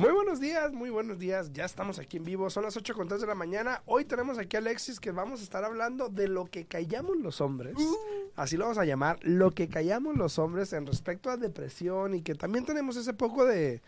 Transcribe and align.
Muy 0.00 0.12
buenos 0.12 0.40
días, 0.40 0.72
muy 0.72 0.88
buenos 0.88 1.18
días. 1.18 1.52
Ya 1.52 1.66
estamos 1.66 1.98
aquí 1.98 2.16
en 2.16 2.24
vivo. 2.24 2.48
Son 2.48 2.62
las 2.64 2.74
8 2.74 2.94
con 2.94 3.06
3 3.06 3.20
de 3.20 3.26
la 3.26 3.34
mañana. 3.34 3.82
Hoy 3.84 4.06
tenemos 4.06 4.38
aquí 4.38 4.56
a 4.56 4.60
Alexis 4.60 4.98
que 4.98 5.10
vamos 5.10 5.40
a 5.40 5.42
estar 5.42 5.62
hablando 5.62 6.08
de 6.08 6.26
lo 6.26 6.46
que 6.46 6.64
callamos 6.64 7.18
los 7.18 7.42
hombres. 7.42 7.74
Así 8.34 8.56
lo 8.56 8.64
vamos 8.64 8.78
a 8.78 8.86
llamar. 8.86 9.18
Lo 9.20 9.50
que 9.50 9.68
callamos 9.68 10.16
los 10.16 10.38
hombres 10.38 10.72
en 10.72 10.86
respecto 10.86 11.28
a 11.28 11.36
depresión 11.36 12.14
y 12.14 12.22
que 12.22 12.34
también 12.34 12.64
tenemos 12.64 12.96
ese 12.96 13.12
poco 13.12 13.44
de, 13.44 13.82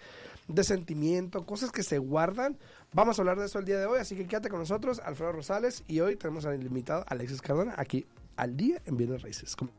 de 0.48 0.64
sentimiento, 0.64 1.46
cosas 1.46 1.72
que 1.72 1.82
se 1.82 1.96
guardan. 1.96 2.58
Vamos 2.92 3.18
a 3.18 3.22
hablar 3.22 3.38
de 3.38 3.46
eso 3.46 3.58
el 3.58 3.64
día 3.64 3.78
de 3.78 3.86
hoy. 3.86 3.98
Así 3.98 4.14
que 4.14 4.26
quédate 4.26 4.50
con 4.50 4.58
nosotros, 4.60 5.00
Alfredo 5.02 5.32
Rosales. 5.32 5.82
Y 5.88 6.00
hoy 6.00 6.16
tenemos 6.16 6.44
al 6.44 6.62
invitado 6.62 7.06
Alexis 7.08 7.40
Cardona 7.40 7.74
aquí 7.78 8.04
al 8.36 8.54
día 8.54 8.82
en 8.84 8.98
Bienes 8.98 9.22
Raíces. 9.22 9.56
Com- 9.56 9.70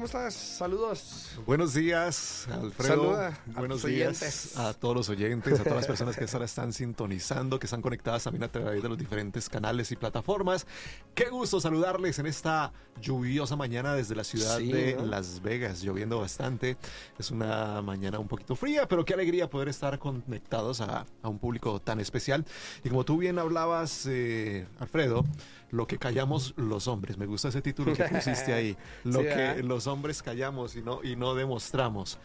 ¿Cómo 0.00 0.06
estás? 0.06 0.32
Saludos. 0.32 1.28
Buenos 1.44 1.74
días, 1.74 2.48
Alfredo. 2.50 3.02
Saluda 3.02 3.38
a 3.54 3.58
Buenos 3.58 3.82
tus 3.82 3.90
días 3.90 4.22
oyentes. 4.22 4.56
a 4.56 4.72
todos 4.72 4.96
los 4.96 5.08
oyentes, 5.10 5.60
a 5.60 5.62
todas 5.62 5.76
las 5.76 5.86
personas 5.86 6.16
que 6.16 6.24
ahora 6.24 6.46
están 6.46 6.72
sintonizando, 6.72 7.58
que 7.58 7.66
están 7.66 7.82
conectadas 7.82 8.24
también 8.24 8.44
a 8.44 8.48
través 8.48 8.82
de 8.82 8.88
los 8.88 8.96
diferentes 8.96 9.50
canales 9.50 9.92
y 9.92 9.96
plataformas. 9.96 10.66
Qué 11.14 11.28
gusto 11.28 11.60
saludarles 11.60 12.18
en 12.18 12.24
esta 12.24 12.72
lluviosa 12.98 13.56
mañana 13.56 13.94
desde 13.94 14.14
la 14.14 14.24
ciudad 14.24 14.56
Sí, 14.56 14.72
de 14.72 14.94
¿no? 14.94 15.04
Las 15.04 15.42
Vegas, 15.42 15.82
lloviendo 15.82 16.18
bastante. 16.18 16.78
Es 17.18 17.30
una 17.30 17.82
mañana 17.82 18.18
un 18.18 18.26
poquito 18.26 18.56
fría, 18.56 18.88
pero 18.88 19.04
qué 19.04 19.12
alegría 19.12 19.50
poder 19.50 19.68
estar 19.68 19.98
conectados 19.98 20.80
a, 20.80 21.04
a 21.22 21.28
un 21.28 21.38
público 21.38 21.78
tan 21.78 22.00
especial. 22.00 22.46
Y 22.84 22.88
como 22.88 23.04
tú 23.04 23.18
bien 23.18 23.38
hablabas, 23.38 24.06
eh, 24.08 24.66
Alfredo, 24.78 25.26
lo 25.70 25.86
que 25.86 25.98
callamos 25.98 26.54
los 26.56 26.88
hombres. 26.88 27.16
Me 27.18 27.26
gusta 27.26 27.48
ese 27.48 27.62
título 27.62 27.92
que 27.94 28.04
pusiste 28.04 28.52
ahí. 28.52 28.76
Lo 29.04 29.20
Sí, 29.20 29.26
que 29.26 29.34
¿verdad? 29.34 29.58
los 29.64 29.86
hombres 29.86 30.22
callamos 30.22 30.76
y 30.76 30.82
no, 30.82 31.02
y 31.02 31.16
no 31.16 31.34
demostramos. 31.34 32.18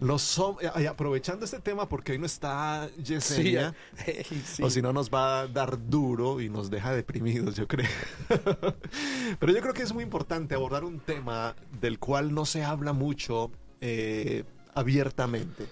Los 0.00 0.40
eh, 0.60 0.86
aprovechando 0.86 1.44
este 1.44 1.58
tema 1.58 1.88
porque 1.88 2.12
hoy 2.12 2.18
no 2.18 2.26
está 2.26 2.88
Yesenia, 3.02 3.74
sí. 4.44 4.62
o 4.62 4.70
si 4.70 4.80
no 4.80 4.92
nos 4.92 5.10
va 5.10 5.40
a 5.40 5.46
dar 5.48 5.76
duro 5.88 6.40
y 6.40 6.48
nos 6.48 6.70
deja 6.70 6.92
deprimidos, 6.92 7.56
yo 7.56 7.66
creo. 7.66 7.88
Pero 9.40 9.52
yo 9.52 9.60
creo 9.60 9.74
que 9.74 9.82
es 9.82 9.92
muy 9.92 10.04
importante 10.04 10.54
abordar 10.54 10.84
un 10.84 11.00
tema 11.00 11.56
del 11.80 11.98
cual 11.98 12.32
no 12.32 12.46
se 12.46 12.62
habla 12.62 12.92
mucho 12.92 13.50
eh, 13.80 14.44
abiertamente. 14.74 15.66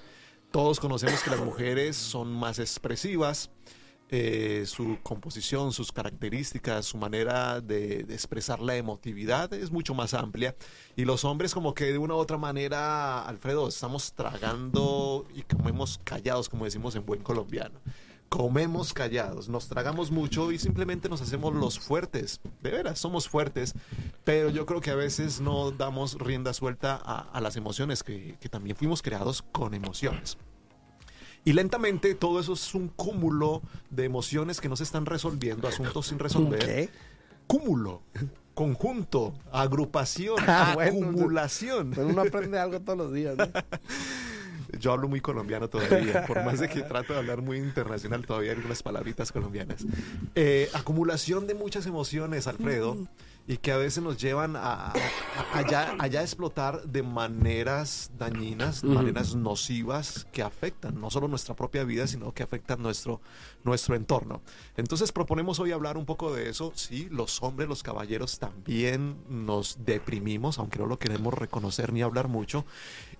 Todos 0.50 0.80
conocemos 0.80 1.22
que 1.22 1.30
las 1.30 1.40
mujeres 1.40 1.96
son 1.96 2.32
más 2.32 2.58
expresivas, 2.58 3.50
eh, 4.08 4.62
su 4.66 4.98
composición, 5.02 5.72
sus 5.72 5.90
características, 5.90 6.86
su 6.86 6.96
manera 6.96 7.60
de, 7.60 8.00
expresar 8.00 8.60
la 8.60 8.76
emotividad 8.76 9.52
es 9.52 9.72
mucho 9.72 9.94
más 9.94 10.14
amplia. 10.14 10.54
Y 10.94 11.04
los 11.04 11.24
hombres 11.24 11.52
como 11.52 11.74
que 11.74 11.86
de 11.86 11.98
una 11.98 12.14
u 12.14 12.18
otra 12.18 12.38
manera, 12.38 13.26
Alfredo, 13.26 13.66
estamos 13.66 14.12
tragando 14.12 15.26
y 15.34 15.42
comemos 15.42 16.00
callados, 16.04 16.48
como 16.48 16.64
decimos 16.64 16.94
en 16.94 17.04
buen 17.04 17.22
colombiano. 17.22 17.80
Comemos 18.28 18.92
callados, 18.92 19.48
nos 19.48 19.68
tragamos 19.68 20.10
mucho 20.10 20.52
y 20.52 20.58
simplemente 20.58 21.08
nos 21.08 21.20
hacemos 21.20 21.54
los 21.54 21.78
fuertes. 21.78 22.40
De 22.62 22.70
veras, 22.70 22.98
somos 23.00 23.28
fuertes, 23.28 23.74
pero 24.24 24.50
yo 24.50 24.66
creo 24.66 24.80
que 24.80 24.90
a 24.90 24.96
veces 24.96 25.40
no 25.40 25.70
damos 25.72 26.18
rienda 26.18 26.52
suelta 26.52 26.96
a, 26.96 27.40
las 27.40 27.56
emociones, 27.56 28.02
que 28.02 28.48
también 28.50 28.76
fuimos 28.76 29.02
creados 29.02 29.42
con 29.52 29.74
emociones. 29.74 30.38
Y 31.46 31.52
lentamente 31.52 32.16
todo 32.16 32.40
eso 32.40 32.54
es 32.54 32.74
un 32.74 32.88
cúmulo 32.88 33.62
de 33.88 34.04
emociones 34.04 34.60
que 34.60 34.68
no 34.68 34.74
se 34.74 34.82
están 34.82 35.06
resolviendo, 35.06 35.68
asuntos 35.68 36.08
sin 36.08 36.18
resolver. 36.18 36.58
¿Qué? 36.58 36.88
Cúmulo, 37.46 38.02
conjunto, 38.52 39.32
agrupación, 39.52 40.38
Ah, 40.48 40.72
bueno, 40.74 41.06
acumulación. 41.06 41.92
Pero 41.94 42.08
uno 42.08 42.22
aprende 42.22 42.58
algo 42.58 42.80
todos 42.80 42.98
los 42.98 43.12
días, 43.12 43.36
¿no? 43.36 43.46
Yo 44.80 44.92
hablo 44.92 45.06
muy 45.06 45.20
colombiano 45.20 45.68
todavía, 45.68 46.26
por 46.26 46.44
más 46.44 46.58
de 46.58 46.68
que 46.68 46.82
trato 46.82 47.12
de 47.12 47.20
hablar 47.20 47.42
muy 47.42 47.58
internacional, 47.58 48.26
todavía 48.26 48.50
hay 48.50 48.56
algunas 48.56 48.82
palabritas 48.82 49.30
colombianas. 49.30 49.86
Eh, 50.34 50.68
acumulación 50.72 51.46
de 51.46 51.54
muchas 51.54 51.86
emociones, 51.86 52.48
Alfredo, 52.48 53.06
y 53.48 53.58
que 53.58 53.70
a 53.70 53.76
veces 53.76 54.02
nos 54.02 54.18
llevan 54.20 54.56
a, 54.56 54.60
a- 54.60 54.92
a- 54.92 55.58
allá, 55.58 55.94
allá 56.00 56.20
a 56.20 56.22
explotar 56.22 56.82
de 56.82 57.02
maneras 57.02 58.10
dañinas, 58.18 58.82
de 58.82 58.88
maneras 58.88 59.34
nocivas 59.36 60.26
que 60.32 60.42
afectan 60.42 61.00
no 61.00 61.10
solo 61.10 61.28
nuestra 61.28 61.54
propia 61.54 61.84
vida, 61.84 62.06
sino 62.08 62.32
que 62.34 62.42
afectan 62.42 62.82
nuestro, 62.82 63.20
nuestro 63.62 63.94
entorno. 63.94 64.42
Entonces 64.76 65.12
proponemos 65.12 65.60
hoy 65.60 65.70
hablar 65.72 65.96
un 65.96 66.06
poco 66.06 66.34
de 66.34 66.48
eso. 66.48 66.72
Sí, 66.74 67.08
los 67.10 67.42
hombres, 67.42 67.68
los 67.68 67.82
caballeros 67.84 68.38
también 68.40 69.16
nos 69.28 69.78
deprimimos, 69.84 70.58
aunque 70.58 70.78
no 70.80 70.86
lo 70.86 70.98
queremos 70.98 71.32
reconocer 71.34 71.92
ni 71.92 72.02
hablar 72.02 72.26
mucho. 72.28 72.64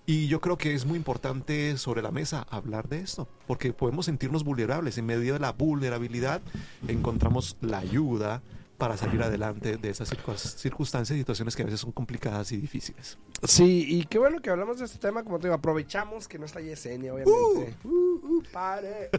Y 0.07 0.29
yo 0.29 0.41
creo 0.41 0.57
que 0.57 0.75
es 0.75 0.87
muy 0.87 0.97
importante 0.97 1.77
sobre 1.79 2.01
la 2.03 2.11
mesa 2.13 2.47
hablar 2.51 2.89
de 2.89 3.01
esto, 3.01 3.29
porque 3.47 3.73
podemos 3.73 4.07
sentirnos 4.07 4.45
vulnerables. 4.45 4.99
En 4.99 5.07
medio 5.07 5.35
de 5.35 5.41
la 5.41 5.53
vulnerabilidad 5.53 6.43
encontramos 6.89 7.57
la 7.61 7.79
ayuda 7.79 8.43
para 8.79 8.97
salir 8.97 9.23
adelante 9.23 9.77
de 9.79 9.89
esas 9.91 10.11
circun- 10.13 10.37
circunstancias 10.37 11.17
y 11.17 11.21
situaciones 11.21 11.57
que 11.57 11.63
a 11.63 11.65
veces 11.65 11.81
son 11.81 11.93
complicadas 11.93 12.53
y 12.53 12.59
difíciles. 12.59 13.19
Sí, 13.43 13.87
y 13.89 14.05
qué 14.05 14.19
bueno 14.19 14.41
que 14.41 14.51
hablamos 14.51 14.79
de 14.79 14.85
este 14.85 14.99
tema, 14.99 15.25
como 15.25 15.39
te 15.39 15.47
digo, 15.47 15.55
aprovechamos 15.55 16.29
que 16.29 16.39
no 16.39 16.45
está 16.45 16.61
Yesenia, 16.61 17.15
obviamente. 17.15 17.75
Uh, 17.85 17.89
uh, 17.89 18.43
pare. 18.53 19.11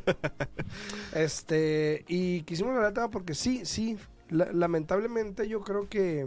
este, 1.13 2.05
y 2.07 2.41
quisimos 2.43 2.69
hablar 2.71 2.85
del 2.85 2.93
tema 2.93 3.09
porque 3.09 3.33
sí, 3.33 3.61
sí, 3.65 3.97
la- 4.29 4.51
lamentablemente 4.51 5.47
yo 5.47 5.61
creo 5.61 5.87
que 5.89 6.25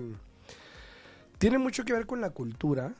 tiene 1.38 1.58
mucho 1.58 1.84
que 1.84 1.92
ver 1.92 2.06
con 2.06 2.20
la 2.20 2.30
cultura 2.30 2.92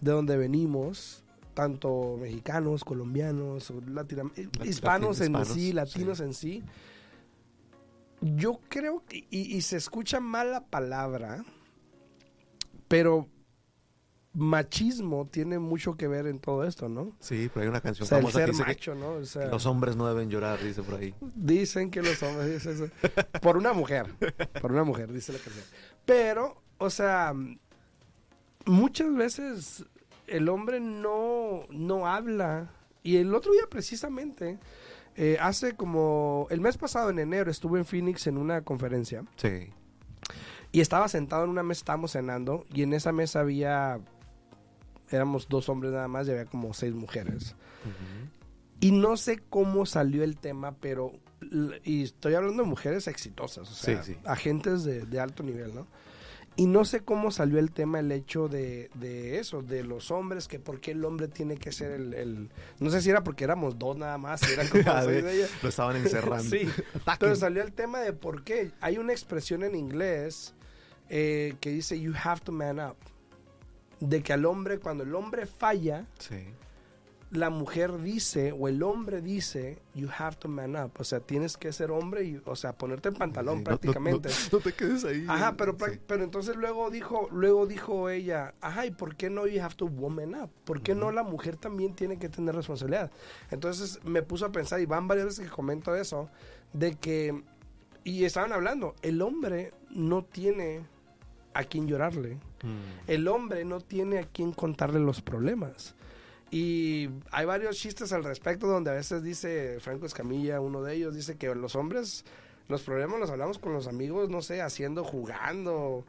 de 0.00 0.10
donde 0.10 0.36
venimos, 0.36 1.22
tanto 1.54 2.16
mexicanos, 2.20 2.84
colombianos, 2.84 3.70
o 3.70 3.80
latina- 3.86 4.30
eh, 4.36 4.48
Lat- 4.58 4.66
hispanos 4.66 5.20
en 5.20 5.26
hispanos, 5.32 5.48
sí, 5.48 5.72
latinos 5.72 6.18
sí. 6.18 6.24
en 6.24 6.34
sí. 6.34 6.62
Yo 8.20 8.60
creo 8.68 9.04
que, 9.06 9.26
y, 9.30 9.56
y 9.56 9.60
se 9.62 9.76
escucha 9.76 10.20
mal 10.20 10.50
la 10.50 10.66
palabra, 10.66 11.44
pero 12.88 13.28
machismo 14.38 15.26
tiene 15.30 15.58
mucho 15.58 15.96
que 15.96 16.06
ver 16.06 16.26
en 16.26 16.38
todo 16.38 16.64
esto, 16.64 16.88
¿no? 16.88 17.16
Sí, 17.20 17.50
pero 17.52 17.62
hay 17.64 17.68
una 17.68 17.78
O 17.78 17.82
canción 17.82 18.06
sea, 18.06 18.18
el 18.18 18.24
famosa 18.24 18.38
que 18.38 18.44
ser 18.44 18.50
dice 18.52 18.64
que 18.64 18.70
macho, 18.70 18.94
¿no? 18.94 19.10
O 19.14 19.24
sea, 19.24 19.46
los 19.46 19.66
hombres 19.66 19.96
no 19.96 20.08
deben 20.08 20.30
llorar, 20.30 20.62
dice 20.62 20.82
por 20.82 21.00
ahí. 21.00 21.14
Dicen 21.34 21.90
que 21.90 22.02
los 22.02 22.22
hombres 22.22 22.52
dicen 22.52 22.74
eso. 22.84 23.10
Por 23.40 23.56
una 23.56 23.72
mujer. 23.72 24.06
Por 24.60 24.72
una 24.72 24.84
mujer, 24.84 25.12
dice 25.12 25.32
la 25.32 25.38
canción. 25.38 25.64
Pero, 26.04 26.62
o 26.78 26.90
sea, 26.90 27.34
muchas 28.64 29.14
veces 29.14 29.84
el 30.26 30.48
hombre 30.48 30.80
no, 30.80 31.66
no 31.70 32.06
habla. 32.06 32.70
Y 33.02 33.16
el 33.16 33.34
otro 33.34 33.52
día 33.52 33.64
precisamente, 33.68 34.58
eh, 35.20 35.36
hace 35.40 35.74
como 35.74 36.46
el 36.50 36.60
mes 36.60 36.78
pasado 36.78 37.10
en 37.10 37.18
enero 37.18 37.50
estuve 37.50 37.78
en 37.80 37.84
Phoenix 37.84 38.26
en 38.28 38.38
una 38.38 38.62
conferencia 38.62 39.24
Sí. 39.36 39.70
y 40.72 40.80
estaba 40.80 41.08
sentado 41.08 41.44
en 41.44 41.50
una 41.50 41.62
mesa, 41.64 41.80
estábamos 41.80 42.12
cenando 42.12 42.64
y 42.72 42.82
en 42.82 42.92
esa 42.92 43.10
mesa 43.12 43.40
había, 43.40 43.98
éramos 45.10 45.48
dos 45.48 45.68
hombres 45.68 45.92
nada 45.92 46.06
más 46.08 46.26
y 46.28 46.30
había 46.30 46.44
como 46.46 46.72
seis 46.72 46.94
mujeres. 46.94 47.54
Y 48.80 48.92
no 48.92 49.16
sé 49.16 49.40
cómo 49.50 49.86
salió 49.86 50.22
el 50.22 50.36
tema, 50.36 50.76
pero. 50.80 51.10
Y 51.84 52.04
estoy 52.04 52.34
hablando 52.34 52.62
de 52.62 52.68
mujeres 52.68 53.08
exitosas, 53.08 53.68
o 53.70 53.74
sea, 53.74 54.02
Sí, 54.04 54.12
sí. 54.12 54.18
agentes 54.24 54.84
de, 54.84 55.04
de 55.04 55.18
alto 55.20 55.42
nivel, 55.42 55.74
¿no? 55.74 55.86
Y 56.58 56.66
no 56.66 56.84
sé 56.84 57.00
cómo 57.00 57.30
salió 57.30 57.58
el 57.60 57.70
tema, 57.70 58.00
el 58.00 58.10
hecho 58.12 58.48
de, 58.48 58.90
de 58.94 59.38
eso, 59.38 59.62
de 59.62 59.84
los 59.84 60.10
hombres, 60.10 60.48
que 60.48 60.58
por 60.58 60.80
qué 60.80 60.90
el 60.90 61.04
hombre 61.04 61.28
tiene 61.28 61.56
que 61.56 61.70
ser 61.72 61.92
el, 61.92 62.12
el- 62.14 62.50
No 62.80 62.90
sé 62.90 63.00
si 63.00 63.08
era 63.10 63.22
porque 63.22 63.44
éramos 63.44 63.78
dos 63.78 63.96
nada 63.96 64.18
más, 64.18 64.40
si 64.40 64.52
era 64.52 64.68
como 64.68 64.82
de 65.06 65.18
ella. 65.36 65.46
Lo 65.62 65.68
estaban 65.68 65.94
encerrando. 65.96 66.42
Sí, 66.50 66.68
entonces 67.06 67.38
salió 67.38 67.62
el 67.62 67.72
tema 67.72 68.00
de 68.00 68.12
por 68.12 68.42
qué. 68.42 68.72
Hay 68.80 68.98
una 68.98 69.12
expresión 69.12 69.62
en 69.62 69.76
inglés 69.76 70.52
eh, 71.08 71.54
que 71.60 71.70
dice, 71.70 71.98
you 72.00 72.12
have 72.24 72.40
to 72.40 72.50
man 72.52 72.80
up. 72.80 72.96
De 74.00 74.20
que 74.22 74.32
al 74.32 74.44
hombre, 74.44 74.78
cuando 74.78 75.04
el 75.04 75.14
hombre 75.14 75.46
falla, 75.46 76.06
Sí. 76.18 76.44
La 77.30 77.50
mujer 77.50 78.00
dice 78.00 78.52
o 78.52 78.68
el 78.68 78.82
hombre 78.82 79.20
dice, 79.20 79.78
you 79.94 80.08
have 80.18 80.36
to 80.36 80.48
man 80.48 80.76
up. 80.76 80.92
O 80.98 81.04
sea, 81.04 81.20
tienes 81.20 81.56
que 81.58 81.72
ser 81.72 81.90
hombre 81.90 82.24
y, 82.24 82.40
o 82.46 82.56
sea, 82.56 82.72
ponerte 82.72 83.10
en 83.10 83.16
pantalón 83.16 83.58
Sí, 83.58 83.64
prácticamente. 83.64 84.28
No, 84.30 84.34
no- 84.34 84.58
no 84.58 84.60
te 84.60 84.72
quedes 84.72 85.04
ahí. 85.04 85.26
Ajá, 85.28 85.54
pero, 85.56 85.76
Sí. 85.78 85.98
pero 86.06 86.24
entonces 86.24 86.56
luego 86.56 86.90
dijo, 86.90 87.28
luego 87.30 87.66
dijo 87.66 88.08
ella, 88.08 88.54
ajá, 88.62 88.86
¿y 88.86 88.90
por 88.92 89.14
qué 89.16 89.28
no 89.28 89.46
you 89.46 89.60
have 89.62 89.74
to 89.74 89.86
woman 89.86 90.34
up? 90.36 90.50
¿Por 90.64 90.80
qué 90.80 90.94
no 90.94 91.12
la 91.12 91.22
mujer 91.22 91.56
también 91.56 91.94
tiene 91.94 92.18
que 92.18 92.30
tener 92.30 92.54
responsabilidad? 92.54 93.10
Entonces 93.50 94.00
me 94.04 94.22
puso 94.22 94.46
a 94.46 94.52
pensar, 94.52 94.80
y 94.80 94.86
van 94.86 95.06
varias 95.06 95.26
veces 95.26 95.44
que 95.44 95.50
comento 95.54 95.94
eso, 95.94 96.30
de 96.72 96.94
que, 96.94 97.42
y 98.04 98.24
estaban 98.24 98.52
hablando, 98.52 98.94
el 99.02 99.20
hombre 99.20 99.74
no 99.90 100.24
tiene 100.24 100.80
a 101.52 101.64
quien 101.64 101.86
llorarle. 101.88 102.36
Mm. 102.62 102.78
El 103.06 103.28
hombre 103.28 103.64
no 103.66 103.80
tiene 103.80 104.18
a 104.18 104.24
quien 104.24 104.52
contarle 104.52 105.00
los 105.00 105.20
problemas. 105.20 105.94
Y 106.50 107.10
hay 107.30 107.44
varios 107.44 107.76
chistes 107.76 108.12
al 108.12 108.24
respecto 108.24 108.66
donde 108.66 108.90
a 108.90 108.94
veces 108.94 109.22
dice 109.22 109.78
Franco 109.80 110.06
Escamilla, 110.06 110.60
uno 110.60 110.82
de 110.82 110.94
ellos, 110.94 111.14
dice 111.14 111.36
que 111.36 111.54
los 111.54 111.76
hombres 111.76 112.24
los 112.68 112.82
problemas 112.82 113.18
los 113.18 113.30
hablamos 113.30 113.58
con 113.58 113.72
los 113.72 113.86
amigos, 113.86 114.28
no 114.28 114.42
sé, 114.42 114.60
haciendo, 114.62 115.04
jugando 115.04 116.04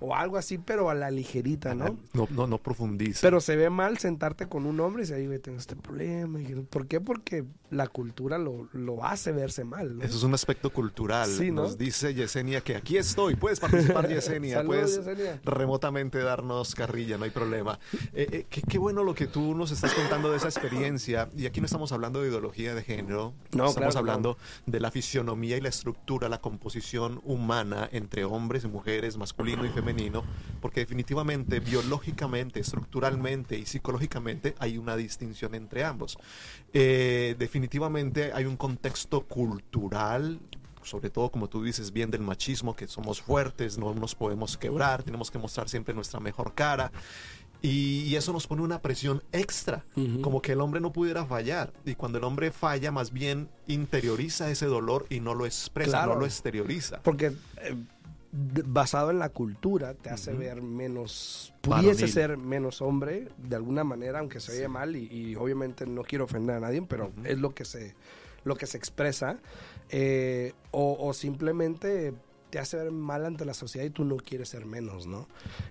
o 0.00 0.14
algo 0.14 0.36
así, 0.36 0.58
pero 0.58 0.90
a 0.90 0.94
la 0.94 1.10
ligerita, 1.10 1.74
¿no? 1.74 1.96
No, 2.12 2.28
no, 2.30 2.46
no 2.46 2.58
profundiza. 2.58 3.20
Pero 3.22 3.40
se 3.40 3.56
ve 3.56 3.70
mal 3.70 3.98
sentarte 3.98 4.46
con 4.46 4.66
un 4.66 4.78
hombre 4.80 5.04
y 5.04 5.06
decir, 5.06 5.26
güey, 5.26 5.38
tengo 5.38 5.58
este 5.58 5.76
problema. 5.76 6.40
Y, 6.40 6.54
¿Por 6.68 6.86
qué? 6.86 7.00
Porque 7.00 7.44
la 7.70 7.88
cultura 7.88 8.36
lo, 8.38 8.68
lo 8.72 9.04
hace 9.04 9.32
verse 9.32 9.64
mal. 9.64 9.98
¿no? 9.98 10.04
Eso 10.04 10.16
es 10.16 10.22
un 10.22 10.34
aspecto 10.34 10.70
cultural. 10.70 11.30
Sí, 11.30 11.50
¿no? 11.50 11.62
Nos 11.62 11.78
dice 11.78 12.12
Yesenia 12.12 12.60
que 12.60 12.76
aquí 12.76 12.98
estoy. 12.98 13.36
Puedes 13.36 13.60
participar, 13.60 14.08
Yesenia. 14.12 14.56
Saludos, 14.56 14.76
Puedes 14.76 14.96
Yesenia. 14.96 15.40
remotamente 15.44 16.18
darnos 16.18 16.74
carrilla, 16.74 17.16
no 17.16 17.24
hay 17.24 17.30
problema. 17.30 17.78
Eh, 18.12 18.28
eh, 18.30 18.46
qué, 18.50 18.62
qué 18.62 18.78
bueno 18.78 19.04
lo 19.04 19.14
que 19.14 19.26
tú 19.26 19.54
nos 19.54 19.70
estás 19.70 19.94
contando 19.94 20.30
de 20.30 20.36
esa 20.36 20.48
experiencia. 20.48 21.30
Y 21.36 21.46
aquí 21.46 21.60
no 21.60 21.66
estamos 21.66 21.92
hablando 21.92 22.20
de 22.20 22.28
ideología 22.28 22.74
de 22.74 22.82
género. 22.82 23.32
No, 23.52 23.68
estamos 23.68 23.94
claro 23.94 23.98
hablando 23.98 24.38
de 24.66 24.80
la 24.80 24.90
fisionomía 24.90 25.56
y 25.56 25.60
la 25.60 25.68
estructura, 25.68 26.03
la 26.28 26.38
composición 26.38 27.20
humana 27.24 27.88
entre 27.92 28.24
hombres 28.24 28.64
y 28.64 28.68
mujeres, 28.68 29.16
masculino 29.16 29.64
y 29.64 29.70
femenino. 29.70 30.22
Porque 30.60 30.80
definitivamente, 30.80 31.60
biológicamente, 31.60 32.60
estructuralmente 32.60 33.58
y 33.58 33.66
psicológicamente 33.66 34.54
hay 34.58 34.78
una 34.78 34.96
distinción 34.96 35.54
entre 35.54 35.84
ambos. 35.84 36.18
Eh, 36.72 37.34
definitivamente 37.38 38.32
hay 38.32 38.44
un 38.44 38.56
contexto 38.56 39.22
cultural, 39.22 40.40
sobre 40.82 41.10
todo 41.10 41.30
como 41.30 41.48
tú 41.48 41.62
dices 41.62 41.92
bien 41.92 42.10
del 42.10 42.20
machismo, 42.20 42.76
que 42.76 42.86
somos 42.86 43.20
fuertes, 43.20 43.78
no 43.78 43.94
nos 43.94 44.14
podemos 44.14 44.56
quebrar, 44.56 45.02
tenemos 45.02 45.30
que 45.30 45.38
mostrar 45.38 45.68
siempre 45.68 45.94
nuestra 45.94 46.20
mejor 46.20 46.54
cara. 46.54 46.92
Y, 47.66 48.02
y 48.02 48.16
eso 48.16 48.32
nos 48.34 48.46
pone 48.46 48.60
una 48.62 48.82
presión 48.82 49.22
extra, 49.32 49.84
como 50.20 50.42
que 50.42 50.52
el 50.52 50.60
hombre 50.60 50.80
no 50.82 50.92
pudiera 50.92 51.24
fallar. 51.24 51.72
Y 51.86 51.94
cuando 51.94 52.18
el 52.18 52.24
hombre 52.24 52.50
falla, 52.50 52.92
más 52.92 53.10
bien 53.10 53.48
interioriza 53.66 54.50
ese 54.50 54.66
dolor 54.66 55.06
y 55.08 55.20
no 55.20 55.34
lo 55.34 55.46
expresa, 55.46 55.90
Claro. 55.92 56.12
no 56.14 56.20
lo 56.20 56.26
exterioriza. 56.26 57.00
Porque 57.02 57.28
eh, 57.62 57.74
basado 58.32 59.10
en 59.10 59.18
la 59.18 59.30
cultura 59.30 59.94
te 59.94 60.10
hace 60.10 60.32
ver 60.34 60.60
menos, 60.60 61.54
pudiese 61.62 61.86
Varonil. 61.86 62.08
ser 62.12 62.36
menos 62.36 62.82
hombre 62.82 63.28
de 63.38 63.56
alguna 63.56 63.82
manera, 63.82 64.18
aunque 64.18 64.40
se 64.40 64.52
oye 64.52 64.62
Sí. 64.62 64.68
mal 64.68 64.94
y, 64.96 65.06
y 65.10 65.34
obviamente 65.36 65.86
no 65.86 66.02
quiero 66.02 66.24
ofender 66.24 66.56
a 66.56 66.60
nadie, 66.60 66.82
pero 66.82 67.12
es 67.24 67.38
lo 67.38 67.54
que 67.54 67.64
se, 67.64 67.94
lo 68.44 68.56
que 68.56 68.66
se 68.66 68.76
expresa. 68.76 69.38
eh, 69.90 70.52
o, 70.70 70.96
o 70.98 71.12
simplemente 71.14 72.12
te 72.54 72.60
hace 72.60 72.76
ver 72.76 72.92
mal 72.92 73.26
ante 73.26 73.44
la 73.44 73.52
sociedad 73.52 73.84
y 73.84 73.90
tú 73.90 74.04
no 74.04 74.16
quieres 74.16 74.50
ser 74.50 74.64
menos, 74.64 75.08
¿no? 75.08 75.26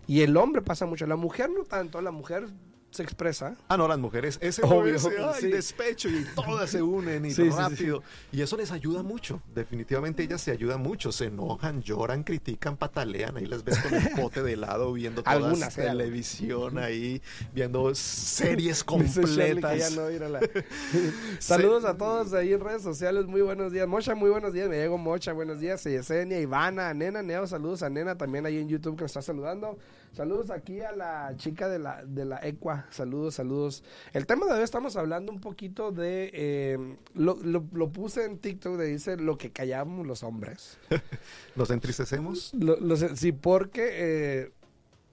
Y 0.06 0.19
el 0.19 0.35
hombre 0.35 0.62
pasa 0.62 0.85
mucho, 0.85 1.07
la 1.07 1.15
mujer 1.15 1.50
no 1.50 1.63
tanto, 1.63 2.01
la 2.01 2.12
mujer 2.12 2.50
se 2.94 3.04
expresa. 3.04 3.56
Ah, 3.68 3.75
no, 3.75 3.88
las 3.88 3.98
mujeres, 3.98 4.38
ese 4.42 4.62
Obvio, 4.63 4.95
ese, 4.95 5.10
ay, 5.19 5.42
sí. 5.42 5.48
despecho 5.50 6.10
y 6.10 6.25
todas 6.36 6.69
se 6.69 6.81
unen 6.81 7.25
y 7.25 7.31
Sí, 7.31 7.50
rápido. 7.50 8.04
Y 8.31 8.42
eso 8.42 8.56
les 8.56 8.72
ayuda 8.72 9.01
mucho. 9.04 9.42
Definitivamente 9.56 10.22
ellas 10.24 10.42
se 10.42 10.51
ayudan 10.51 10.81
mucho. 10.81 11.12
Se 11.12 11.25
enojan, 11.25 11.81
lloran, 11.81 12.24
critican, 12.24 12.78
patalean. 12.78 13.36
Ahí 13.38 13.45
las 13.48 13.63
ves 13.63 13.80
con 13.80 13.94
el 13.95 14.10
pote 14.12 14.44
de 14.44 14.54
helado 14.54 14.94
viendo 14.94 15.24
toda 15.24 15.54
eh, 15.54 15.69
televisión 15.75 16.78
ahí, 16.78 17.22
viendo 17.54 17.94
series 17.95 18.84
completas. 18.86 19.78
ya 19.78 19.90
no 19.90 20.12
ir 20.12 20.24
a 20.24 20.30
la- 20.30 20.40
Saludos 21.40 21.86
a 21.86 21.98
todos 21.98 22.34
ahí 22.34 22.54
en 22.54 22.60
redes 22.60 22.84
sociales, 22.84 23.25
muy 23.25 23.42
buenos 23.42 23.72
días. 23.72 23.88
Mocha, 23.88 24.16
muy 24.16 24.30
buenos 24.30 24.54
días. 24.54 24.69
Me 24.69 24.78
llegó 24.78 24.98
Mocha, 24.98 25.34
buenos 25.34 25.60
días. 25.60 25.84
Yesenia, 25.84 26.40
Ivana, 26.40 26.94
Nena, 26.94 27.22
Neo, 27.22 27.48
saludos 27.48 27.84
a 27.84 27.90
Nena 27.90 28.18
también 28.18 28.45
ahí 28.45 28.57
en 28.57 28.69
YouTube 28.69 28.95
que 28.95 29.01
nos 29.04 29.10
está 29.12 29.22
saludando. 29.22 29.78
Saludos 30.13 30.51
aquí 30.51 30.80
a 30.81 30.92
la 30.92 31.33
chica 31.38 31.68
de 31.68 31.80
la, 31.80 32.04
de 32.06 32.24
la 32.25 32.39
Ecua. 32.45 32.86
Saludos, 32.92 33.33
saludos. 33.33 33.83
El 34.13 34.27
tema 34.27 34.45
de 34.45 34.54
hoy 34.54 34.63
estamos 34.63 34.95
hablando 34.95 35.31
un 35.31 35.42
poquito 35.42 35.92
de. 35.92 36.30
eh, 36.33 36.77
lo, 37.15 37.36
lo- 37.42 37.65
lo 37.74 37.89
puse 37.92 38.25
en 38.25 38.38
TikTok, 38.38 38.77
de 38.77 38.86
dice 38.86 39.18
lo 39.18 39.39
que 39.39 39.51
callamos 39.51 40.06
los 40.06 40.21
hombres. 40.21 40.77
¿Nos 41.56 41.71
entristecemos? 41.71 42.54
Lo- 42.54 42.77
sí, 43.15 43.31
porque 43.31 43.89
eh, 43.92 44.51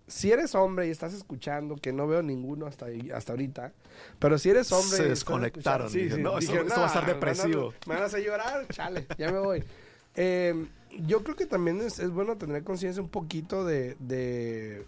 si 0.07 0.33
eres 0.33 0.55
hombre 0.55 0.87
y 0.89 0.91
estás 0.91 1.15
escuchando, 1.15 1.77
que 1.77 1.95
no 1.95 2.07
veo 2.07 2.21
ninguno 2.23 2.67
hasta, 2.67 2.87
hasta 3.15 3.33
ahorita, 3.33 3.73
pero 4.19 4.37
si 4.37 4.51
eres 4.51 4.71
hombre... 4.71 4.99
Se 4.99 5.07
y 5.07 5.09
desconectaron, 5.09 5.91
dije, 5.91 6.19
no, 6.19 6.37
esto- 6.39 6.53
va 6.53 6.61
a 6.61 6.65
estar 6.67 6.79
"Nah, 6.79 6.91
me 6.91 6.93
van 6.93 7.07
depresivo". 7.07 7.73
Me 7.87 7.95
van 7.95 8.03
a 8.03 8.07
hacer 8.07 8.23
llorar, 8.23 8.69
chale, 8.69 9.07
ya 9.17 9.33
me 9.33 9.39
voy. 9.39 9.65
Eh, 10.17 10.67
yo 11.07 11.23
creo 11.23 11.37
que 11.37 11.47
también 11.47 11.81
es, 11.81 11.99
es 11.99 12.11
bueno 12.11 12.37
tener 12.37 12.65
conciencia 12.65 13.03
un 13.03 13.09
poquito 13.09 13.65
de, 13.65 13.97
de... 13.99 14.87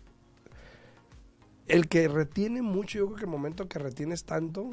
El 1.67 1.89
que 1.89 2.09
retiene 2.09 2.63
mucho, 2.63 2.99
yo 2.99 3.07
creo 3.07 3.17
que 3.17 3.25
el 3.25 3.31
momento 3.31 3.69
que 3.69 3.79
retienes 3.79 4.25
tanto, 4.25 4.71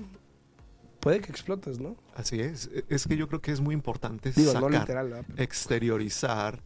puede 1.00 1.22
que 1.22 1.32
explotes, 1.32 1.80
¿no? 1.80 1.96
Así 2.16 2.40
es. 2.40 2.70
Es 2.90 3.08
que 3.08 3.16
yo 3.16 3.28
creo 3.28 3.42
que 3.42 3.52
es 3.52 3.62
muy 3.62 3.74
importante 3.74 4.32
Digo, 4.32 4.54
no 4.54 4.72
sacar, 4.72 5.26
exteriorizar. 5.38 6.64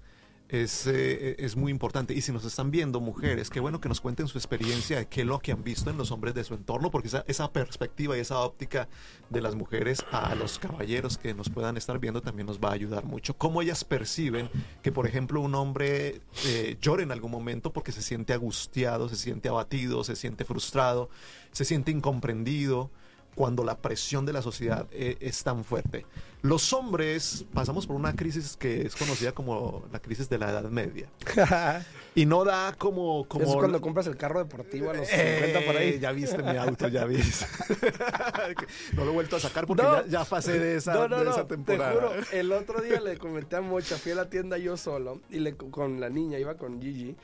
Es, 0.54 0.86
eh, 0.86 1.36
es 1.40 1.56
muy 1.56 1.72
importante. 1.72 2.14
Y 2.14 2.22
si 2.22 2.32
nos 2.32 2.46
están 2.46 2.70
viendo 2.70 3.00
mujeres, 3.00 3.50
qué 3.50 3.60
bueno 3.60 3.82
que 3.82 3.90
nos 3.90 4.00
cuenten 4.00 4.28
su 4.28 4.38
experiencia 4.38 5.00
de 5.00 5.08
qué 5.08 5.22
es 5.22 5.28
lo 5.28 5.40
que 5.40 5.52
han 5.52 5.64
visto 5.64 5.90
en 5.90 5.98
los 5.98 6.12
hombres 6.12 6.36
de 6.36 6.44
su 6.44 6.54
entorno, 6.54 6.92
porque 6.92 7.08
esa, 7.08 7.26
esa 7.28 7.52
perspectiva 7.52 8.16
y 8.16 8.20
esa 8.20 8.38
óptica 8.38 8.88
de 9.32 9.42
las 9.42 9.56
mujeres 9.56 10.06
a 10.12 10.36
los 10.36 10.60
caballeros 10.60 11.18
que 11.18 11.34
nos 11.34 11.50
puedan 11.50 11.76
estar 11.76 11.98
viendo 11.98 12.22
también 12.22 12.46
nos 12.46 12.60
va 12.60 12.70
a 12.70 12.74
ayudar 12.74 13.04
mucho. 13.04 13.36
Cómo 13.36 13.64
ellas 13.64 13.84
perciben 13.84 14.48
que, 14.84 14.92
por 14.92 15.08
ejemplo, 15.08 15.42
un 15.42 15.56
hombre 15.56 16.22
eh, 16.46 16.78
llore 16.80 17.02
en 17.02 17.12
algún 17.12 17.32
momento 17.32 17.74
porque 17.74 17.92
se 17.92 18.04
siente 18.04 18.34
angustiado, 18.34 19.10
se 19.10 19.16
siente 19.16 19.50
abatido, 19.50 20.04
se 20.04 20.16
siente 20.16 20.46
frustrado, 20.46 21.10
se 21.52 21.66
siente 21.66 21.90
incomprendido 21.90 22.92
cuando 23.36 23.64
la 23.64 23.78
presión 23.78 24.26
de 24.26 24.34
la 24.34 24.42
sociedad 24.42 24.88
eh, 24.92 25.18
es 25.20 25.44
tan 25.44 25.64
fuerte. 25.64 26.06
Los 26.42 26.74
hombres 26.74 27.46
pasamos 27.54 27.88
por 27.88 27.96
una 27.96 28.14
crisis 28.16 28.58
que 28.58 28.86
es 28.86 28.96
conocida 28.96 29.32
como 29.32 29.84
la 29.94 30.00
crisis 30.00 30.28
de 30.30 30.38
la 30.38 30.50
Edad 30.50 30.64
Media. 30.70 31.08
Y 32.16 32.28
no 32.28 32.44
da 32.46 32.76
como... 32.78 33.28
como 33.28 33.44
es 33.46 33.56
cuando 33.56 33.82
compras 33.82 34.06
el 34.06 34.16
carro 34.18 34.38
deportivo 34.38 34.92
a 34.92 34.94
los 34.94 35.08
Eh, 35.12 35.40
50 35.48 35.66
por 35.66 35.78
ahí. 35.78 35.98
Ya 36.00 36.12
viste 36.12 36.44
mi 36.44 36.56
auto, 36.58 36.88
ya 36.88 37.06
viste. 37.06 37.48
no 38.94 39.04
lo 39.06 39.10
he 39.12 39.14
vuelto 39.14 39.36
a 39.38 39.40
sacar 39.40 39.66
porque 39.66 39.82
No. 39.82 40.06
ya, 40.06 40.08
ya 40.20 40.26
pasé 40.26 40.60
de 40.60 40.76
esa, 40.76 40.94
no, 40.94 41.08
no, 41.08 41.24
de 41.24 41.32
esa 41.32 41.48
temporada. 41.48 41.92
Te 41.92 41.98
juro, 42.00 42.12
el 42.32 42.52
otro 42.52 42.82
día 42.82 43.00
le 43.02 43.18
comenté 43.18 43.56
a 43.56 43.62
Mocha, 43.62 43.98
fui 43.98 44.12
a 44.12 44.16
la 44.16 44.30
tienda 44.30 44.60
yo 44.60 44.78
solo 44.78 45.22
y 45.32 45.40
le 45.40 45.56
con 45.56 46.00
la 46.00 46.10
niña, 46.10 46.38
iba 46.38 46.56
con 46.56 46.80
Gigi. 46.80 47.16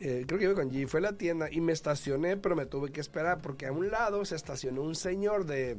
Eh, 0.00 0.24
creo 0.26 0.38
que 0.38 0.44
iba 0.44 0.54
con 0.54 0.70
Gigi, 0.70 0.86
fue 0.86 1.00
a 1.00 1.02
la 1.02 1.12
tienda 1.14 1.48
y 1.50 1.60
me 1.60 1.72
estacioné, 1.72 2.36
pero 2.36 2.56
me 2.56 2.66
tuve 2.66 2.90
que 2.90 3.00
esperar 3.00 3.40
porque 3.40 3.66
a 3.66 3.72
un 3.72 3.90
lado 3.90 4.24
se 4.24 4.36
estacionó 4.36 4.82
un 4.82 4.94
señor 4.94 5.46
de 5.46 5.76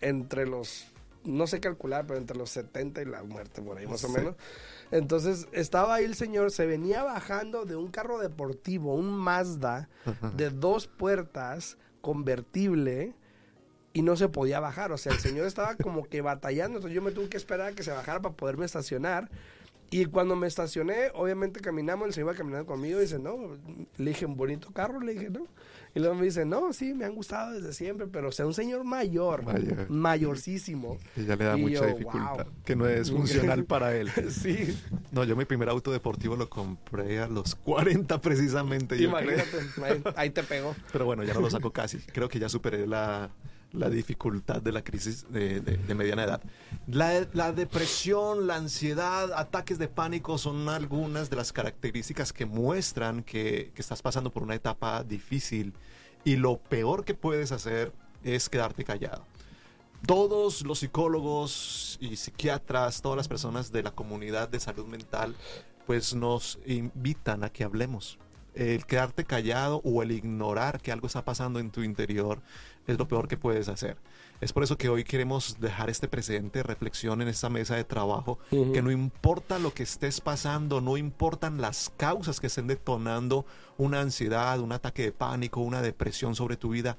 entre 0.00 0.46
los 0.46 0.92
no 1.24 1.46
sé 1.48 1.58
calcular, 1.60 2.06
pero 2.06 2.18
entre 2.18 2.36
los 2.36 2.50
70 2.50 3.02
y 3.02 3.04
la 3.04 3.24
muerte 3.24 3.60
por 3.60 3.78
ahí 3.78 3.86
más 3.86 4.04
o 4.04 4.08
menos. 4.08 4.36
Entonces 4.92 5.48
estaba 5.50 5.96
ahí 5.96 6.04
el 6.04 6.14
señor, 6.14 6.52
se 6.52 6.66
venía 6.66 7.02
bajando 7.02 7.64
de 7.64 7.74
un 7.74 7.88
carro 7.88 8.18
deportivo, 8.18 8.94
un 8.94 9.10
Mazda 9.10 9.88
de 10.36 10.50
dos 10.50 10.86
puertas, 10.86 11.78
convertible, 12.00 13.14
y 13.92 14.02
no 14.02 14.14
se 14.14 14.28
podía 14.28 14.60
bajar. 14.60 14.92
O 14.92 14.98
sea, 14.98 15.12
el 15.12 15.18
señor 15.18 15.46
estaba 15.46 15.74
como 15.76 16.04
que 16.04 16.20
batallando. 16.20 16.76
Entonces 16.76 16.94
yo 16.94 17.02
me 17.02 17.12
tuve 17.12 17.30
que 17.30 17.38
esperar 17.38 17.72
a 17.72 17.74
que 17.74 17.82
se 17.82 17.90
bajara 17.90 18.20
para 18.20 18.36
poderme 18.36 18.66
estacionar. 18.66 19.30
Y 19.90 20.06
cuando 20.06 20.34
me 20.36 20.46
estacioné, 20.48 21.10
obviamente 21.14 21.60
caminamos, 21.60 22.08
él 22.08 22.12
se 22.14 22.20
iba 22.20 22.34
caminando 22.34 22.66
conmigo 22.66 22.98
y 22.98 23.02
dice, 23.02 23.18
no, 23.18 23.36
le 23.98 24.10
dije, 24.10 24.26
un 24.26 24.36
bonito 24.36 24.70
carro, 24.72 25.00
le 25.00 25.12
dije, 25.12 25.30
no. 25.30 25.46
Y 25.94 26.00
luego 26.00 26.14
me 26.14 26.24
dice, 26.24 26.44
no, 26.44 26.72
sí, 26.74 26.92
me 26.92 27.04
han 27.06 27.14
gustado 27.14 27.52
desde 27.52 27.72
siempre, 27.72 28.06
pero 28.06 28.28
o 28.28 28.32
sea, 28.32 28.46
un 28.46 28.52
señor 28.52 28.84
mayor, 28.84 29.44
Mayor. 29.44 29.88
mayorcísimo. 29.88 30.98
Y 31.16 31.24
ya 31.24 31.36
le 31.36 31.44
da 31.44 31.56
Y 31.56 31.62
mucha 31.62 31.74
yo, 31.74 31.86
dificultad, 31.86 32.44
wow. 32.46 32.52
que 32.64 32.76
no 32.76 32.86
es 32.86 33.10
funcional 33.10 33.64
para 33.66 33.96
él. 33.96 34.10
sí, 34.30 34.76
No, 35.12 35.24
yo 35.24 35.36
mi 35.36 35.44
primer 35.46 35.68
auto 35.70 35.92
deportivo 35.92 36.36
lo 36.36 36.50
compré 36.50 37.20
a 37.20 37.28
los 37.28 37.54
40 37.54 38.20
precisamente, 38.20 38.98
yo 38.98 39.10
creo. 39.14 39.32
imagínate, 39.32 39.82
ahí, 39.84 40.02
ahí 40.16 40.30
te 40.30 40.42
pegó. 40.42 40.74
Pero 40.92 41.06
bueno, 41.06 41.22
ya 41.24 41.32
no 41.32 41.40
lo 41.40 41.48
saco 41.50 41.70
casi. 41.72 41.98
Creo 41.98 42.28
que 42.28 42.38
ya 42.40 42.48
superé 42.50 42.86
la, 42.86 43.30
la 43.76 43.90
dificultad 43.90 44.62
de 44.62 44.72
la 44.72 44.82
crisis 44.82 45.26
de, 45.30 45.60
mediana 45.94 46.24
edad. 46.24 46.42
La, 46.86 47.26
la 47.32 47.52
depresión, 47.52 48.46
la 48.46 48.56
ansiedad, 48.56 49.32
ataques 49.32 49.78
de 49.78 49.88
pánico 49.88 50.38
son 50.38 50.68
algunas 50.68 51.30
de 51.30 51.36
las 51.36 51.52
características 51.52 52.32
que 52.32 52.46
muestran 52.46 53.22
que, 53.22 53.72
que 53.74 53.82
estás 53.82 54.02
pasando 54.02 54.30
por 54.30 54.42
una 54.42 54.54
etapa 54.54 55.04
difícil 55.04 55.74
y 56.24 56.36
lo 56.36 56.58
peor 56.58 57.04
que 57.04 57.14
puedes 57.14 57.52
hacer 57.52 57.92
es 58.24 58.48
quedarte 58.48 58.84
callado. 58.84 59.24
Todos 60.06 60.62
los 60.62 60.80
psicólogos 60.80 61.98
y 62.00 62.16
psiquiatras, 62.16 63.00
todas 63.00 63.16
las 63.16 63.28
personas 63.28 63.72
de 63.72 63.82
la 63.82 63.92
comunidad 63.92 64.48
de 64.48 64.60
salud 64.60 64.86
mental, 64.86 65.34
pues 65.86 66.14
nos 66.14 66.58
invitan 66.66 67.44
a 67.44 67.50
que 67.50 67.64
hablemos. 67.64 68.18
El 68.56 68.86
quedarte 68.86 69.24
callado 69.24 69.82
o 69.84 70.02
el 70.02 70.10
ignorar 70.10 70.80
que 70.80 70.90
algo 70.90 71.06
está 71.06 71.24
pasando 71.24 71.60
en 71.60 71.70
tu 71.70 71.82
interior 71.82 72.40
es 72.86 72.98
lo 72.98 73.06
peor 73.06 73.28
que 73.28 73.36
puedes 73.36 73.68
hacer. 73.68 73.96
Es 74.40 74.52
por 74.52 74.62
eso 74.62 74.76
que 74.76 74.88
hoy 74.88 75.04
queremos 75.04 75.58
dejar 75.60 75.90
este 75.90 76.08
precedente 76.08 76.58
de 76.58 76.62
reflexión 76.62 77.22
en 77.22 77.28
esta 77.28 77.48
mesa 77.48 77.76
de 77.76 77.84
trabajo, 77.84 78.38
que 78.50 78.82
no 78.82 78.90
importa 78.90 79.58
lo 79.58 79.72
que 79.72 79.82
estés 79.82 80.20
pasando, 80.20 80.80
no 80.80 80.96
importan 80.96 81.60
las 81.60 81.90
causas 81.96 82.38
que 82.40 82.48
estén 82.48 82.66
detonando 82.66 83.46
una 83.78 84.00
ansiedad, 84.00 84.60
un 84.60 84.72
ataque 84.72 85.04
de 85.04 85.12
pánico, 85.12 85.60
una 85.60 85.82
depresión 85.82 86.34
sobre 86.34 86.56
tu 86.56 86.70
vida, 86.70 86.96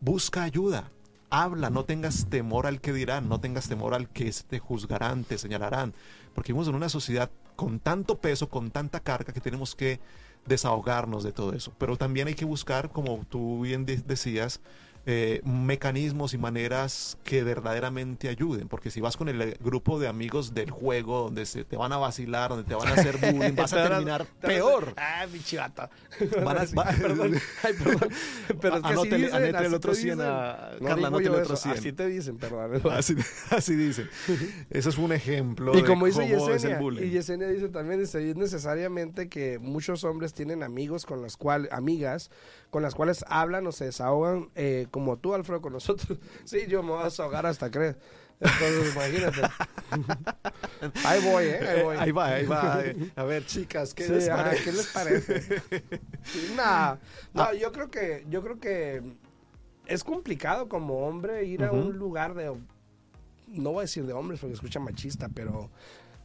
busca 0.00 0.42
ayuda. 0.42 0.90
Habla, 1.28 1.70
no 1.70 1.84
tengas 1.84 2.26
temor 2.26 2.66
al 2.66 2.80
que 2.80 2.92
dirán, 2.92 3.28
no 3.28 3.40
tengas 3.40 3.68
temor 3.68 3.94
al 3.94 4.08
que 4.08 4.32
te 4.48 4.58
juzgarán, 4.58 5.24
te 5.24 5.38
señalarán, 5.38 5.92
porque 6.34 6.52
vivimos 6.52 6.68
en 6.68 6.76
una 6.76 6.88
sociedad 6.88 7.30
con 7.56 7.80
tanto 7.80 8.18
peso, 8.18 8.48
con 8.48 8.70
tanta 8.70 9.00
carga 9.00 9.32
que 9.32 9.40
tenemos 9.40 9.74
que 9.74 9.98
desahogarnos 10.46 11.24
de 11.24 11.32
todo 11.32 11.52
eso. 11.52 11.72
Pero 11.78 11.96
también 11.96 12.28
hay 12.28 12.34
que 12.34 12.44
buscar, 12.44 12.90
como 12.90 13.24
tú 13.28 13.62
bien 13.62 13.84
de- 13.86 13.98
decías, 13.98 14.60
eh, 15.08 15.40
mecanismos 15.44 16.34
y 16.34 16.38
maneras 16.38 17.16
que 17.24 17.44
verdaderamente 17.44 18.28
ayuden, 18.28 18.66
porque 18.68 18.90
si 18.90 19.00
vas 19.00 19.16
con 19.16 19.28
el 19.28 19.40
eh, 19.40 19.56
grupo 19.60 20.00
de 20.00 20.08
amigos 20.08 20.52
del 20.52 20.70
juego, 20.70 21.22
donde 21.22 21.46
se 21.46 21.64
te 21.64 21.76
van 21.76 21.92
a 21.92 21.96
vacilar, 21.96 22.50
donde 22.50 22.64
te 22.64 22.74
van 22.74 22.88
a 22.88 22.92
hacer 22.94 23.16
bullying, 23.32 23.54
vas 23.54 23.72
a 23.72 23.88
terminar 23.88 24.26
peor. 24.40 24.94
Ah, 24.96 25.26
mi 25.32 25.38
chivato. 25.40 25.88
Van 26.44 26.58
a- 26.58 26.64
va- 26.76 26.84
Ay, 26.88 26.96
perdón. 27.00 27.34
Ay, 27.62 27.72
perdón. 27.74 28.08
Pero 28.60 28.76
es 28.76 28.82
que 28.82 28.88
así 28.88 29.08
dicen, 29.08 29.34
anótele 29.34 29.66
el 29.66 29.74
otro 29.74 29.92
te 29.92 29.98
100 29.98 30.18
dicen. 30.18 30.30
a- 30.32 30.70
No 30.80 30.88
Carla, 30.88 31.06
anótele 31.08 31.30
otro 31.30 31.54
eso, 31.54 31.56
100. 31.56 31.74
Así 31.78 31.92
te 31.92 32.06
dicen, 32.08 32.36
perdón. 32.38 32.80
Así, 32.92 33.14
así 33.50 33.74
dicen. 33.76 34.08
Eso 34.70 34.88
es 34.90 34.98
un 34.98 35.12
ejemplo 35.12 35.72
Y 35.72 35.82
de 35.82 35.86
como 35.86 36.06
dice 36.06 36.22
cómo 36.22 36.34
es 36.34 36.48
el 36.48 36.52
Yesenia, 36.54 36.78
bullying. 36.80 37.06
y 37.06 37.10
Yesenia 37.10 37.48
dice 37.48 37.68
también, 37.68 38.00
es 38.00 38.14
necesariamente 38.36 39.28
que 39.28 39.58
muchos 39.58 40.04
hombres 40.04 40.32
tienen 40.34 40.62
amigos 40.62 41.06
con 41.06 41.22
las 41.22 41.36
cuales, 41.36 41.70
amigas, 41.72 42.30
con 42.76 42.82
las 42.82 42.94
cuales 42.94 43.24
hablan 43.30 43.66
o 43.66 43.72
se 43.72 43.86
desahogan, 43.86 44.50
eh, 44.54 44.86
como 44.90 45.16
tú, 45.16 45.32
Alfredo, 45.32 45.62
con 45.62 45.72
nosotros. 45.72 46.18
Sí, 46.44 46.66
yo 46.68 46.82
me 46.82 46.90
voy 46.90 47.00
a 47.00 47.04
desahogar 47.04 47.46
hasta 47.46 47.70
crees. 47.70 47.96
Entonces, 48.38 48.94
imagínate. 48.94 49.40
ahí 51.06 51.24
voy, 51.24 51.44
¿eh? 51.46 51.58
Ahí 51.66 51.82
voy. 51.82 51.96
ahí 51.96 52.12
va, 52.12 52.26
ahí 52.26 52.44
va. 52.44 52.84
eh. 52.84 53.10
A 53.16 53.24
ver, 53.24 53.46
chicas, 53.46 53.94
¿qué 53.94 54.04
Sí, 54.04 54.12
les 54.12 54.28
parece? 54.28 54.62
¿qué 54.64 54.72
les 54.72 54.86
parece? 54.88 55.62
Nah, 56.54 56.96
no, 57.32 57.54
yo 57.54 57.72
creo 57.72 57.90
que, 57.90 58.26
yo 58.28 58.42
creo 58.42 58.60
que 58.60 59.02
es 59.86 60.04
complicado 60.04 60.68
como 60.68 61.06
hombre 61.06 61.46
ir 61.46 61.64
a 61.64 61.72
un 61.72 61.96
lugar 61.96 62.34
de, 62.34 62.52
no 63.48 63.70
voy 63.70 63.78
a 63.78 63.82
decir 63.84 64.04
de 64.04 64.12
hombres 64.12 64.38
porque 64.38 64.52
escucha 64.52 64.80
machista, 64.80 65.30
pero 65.30 65.70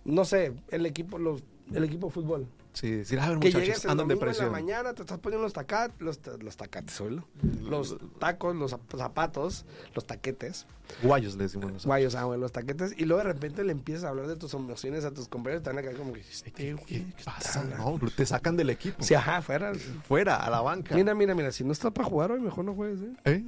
no 0.04 0.26
sé, 0.26 0.52
el 0.68 0.86
equipo, 0.86 1.18
los, 1.18 1.42
el 1.74 1.86
equipo 1.86 2.08
de 2.08 2.14
fútbol. 2.14 2.46
Sí, 2.74 2.90
decir, 2.92 3.20
a 3.20 3.28
ver, 3.30 3.40
Que 3.40 3.52
muchachos, 3.52 3.84
en 3.86 3.98
la 4.46 4.50
mañana, 4.50 4.94
te 4.94 5.02
estás 5.02 5.20
poniendo 5.20 5.44
los 5.44 5.52
tacates, 5.54 6.00
los, 6.00 6.20
los 6.42 6.56
tacates, 6.56 7.02
oílo. 7.02 7.28
los 7.62 7.98
tacos, 8.18 8.56
los 8.56 8.72
zap- 8.74 8.98
zapatos, 8.98 9.66
los 9.94 10.06
taquetes, 10.06 10.66
Guayos 11.04 11.36
le 11.36 11.44
decimos 11.44 11.66
nosotros. 11.68 11.86
guayos, 11.86 12.16
ah, 12.16 12.26
bueno, 12.26 12.42
los 12.42 12.52
taquetes, 12.52 12.94
y 12.98 13.06
luego 13.06 13.24
de 13.24 13.32
repente 13.34 13.64
le 13.64 13.72
empiezas 13.72 14.04
a 14.06 14.10
hablar 14.10 14.28
de 14.28 14.36
tus 14.36 14.54
emociones 14.54 15.04
a 15.06 15.12
tus 15.12 15.28
compañeros, 15.28 15.64
te 15.64 15.70
van 15.70 15.80
a 15.80 15.82
quedar 15.82 15.96
como 15.96 16.12
que, 16.14 16.20
este, 16.22 16.52
¿Qué, 16.52 16.76
qué 16.86 17.06
¿qué 17.16 17.24
pasa? 17.26 17.64
No, 17.78 18.00
te 18.16 18.26
sacan 18.26 18.56
del 18.58 18.70
equipo. 18.70 19.02
Sí, 19.04 19.14
ajá, 19.16 19.42
fuera. 19.42 19.74
Fuera, 20.08 20.38
a 20.38 20.50
la 20.50 20.62
banca. 20.62 20.96
Mira, 20.96 21.14
mira, 21.14 21.36
mira, 21.36 21.52
si 21.52 21.64
no 21.66 21.72
estás 21.74 21.92
para 21.92 22.08
jugar 22.08 22.32
hoy, 22.32 22.40
mejor 22.40 22.64
no 22.66 22.74
juegues, 22.74 23.00
¿eh? 23.02 23.14
¿Eh? 23.26 23.44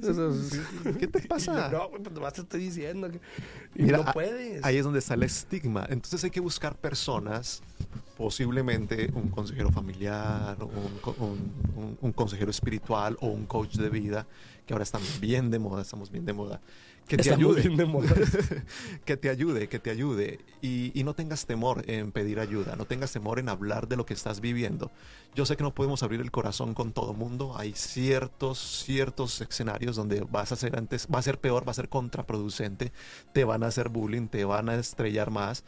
¿Qué 0.98 1.06
te 1.06 1.20
pasa? 1.28 1.68
No, 1.70 1.90
pues 1.90 2.02
nomás 2.12 2.32
te 2.34 2.42
estoy 2.42 2.60
diciendo 2.60 3.10
que 3.10 3.20
y 3.74 3.82
Mira, 3.84 3.98
no 3.98 4.12
puedes. 4.12 4.64
Ahí 4.64 4.76
es 4.78 4.84
donde 4.84 4.98
está 5.00 5.14
el 5.14 5.22
estigma. 5.24 5.86
Entonces 5.88 6.22
hay 6.24 6.30
que 6.30 6.40
buscar 6.40 6.76
personas, 6.76 7.62
posiblemente 8.16 9.10
un 9.14 9.28
consejero 9.28 9.70
familiar, 9.70 10.56
un, 10.62 11.96
un- 12.00 12.12
consejero 12.12 12.50
espiritual 12.50 13.16
o 13.20 13.26
un 13.28 13.46
coach 13.46 13.76
de 13.76 13.88
vida, 13.90 14.26
que 14.66 14.72
ahora 14.74 14.84
están 14.84 15.02
bien 15.20 15.50
de 15.50 15.58
moda, 15.58 15.82
estamos 15.82 16.10
bien 16.10 16.24
de 16.24 16.32
moda, 16.32 16.60
que 17.08 17.18
te 17.18 17.32
ayude. 17.32 17.62
bien 17.62 17.76
de 17.76 17.84
moda. 17.84 18.14
que 19.04 19.16
te 19.18 19.28
ayude, 19.28 19.68
que 19.68 19.78
te 19.78 19.90
ayude. 19.90 20.38
Y, 20.62 20.98
y 20.98 21.04
no 21.04 21.12
tengas 21.14 21.44
temor 21.44 21.84
en 21.86 22.12
pedir 22.12 22.40
ayuda, 22.40 22.76
no 22.76 22.86
tengas 22.86 23.12
temor 23.12 23.38
en 23.38 23.50
hablar 23.50 23.88
de 23.88 23.96
lo 23.96 24.06
que 24.06 24.14
estás 24.14 24.40
viviendo. 24.40 24.90
Yo 25.34 25.44
sé 25.44 25.56
que 25.56 25.64
no 25.64 25.74
podemos 25.74 26.02
abrir 26.02 26.20
el 26.20 26.30
corazón 26.30 26.72
con 26.72 26.92
todo 26.92 27.12
mundo. 27.12 27.58
Hay 27.58 27.72
ciertos, 27.74 28.84
ciertos 28.86 29.40
escenarios 29.40 29.96
donde 29.96 30.20
vas 30.20 30.52
a 30.52 30.56
ser 30.56 30.78
antes, 30.78 31.06
va 31.12 31.18
a 31.18 31.22
ser 31.22 31.38
peor, 31.40 31.66
va 31.66 31.72
a 31.72 31.74
ser 31.74 31.88
contraproducente, 31.90 32.92
te 33.34 33.44
van 33.44 33.64
a 33.64 33.66
hacer 33.66 33.88
bullying, 33.90 34.28
te 34.28 34.44
van 34.44 34.68
a 34.70 34.76
estrellar 34.76 35.30
más. 35.30 35.64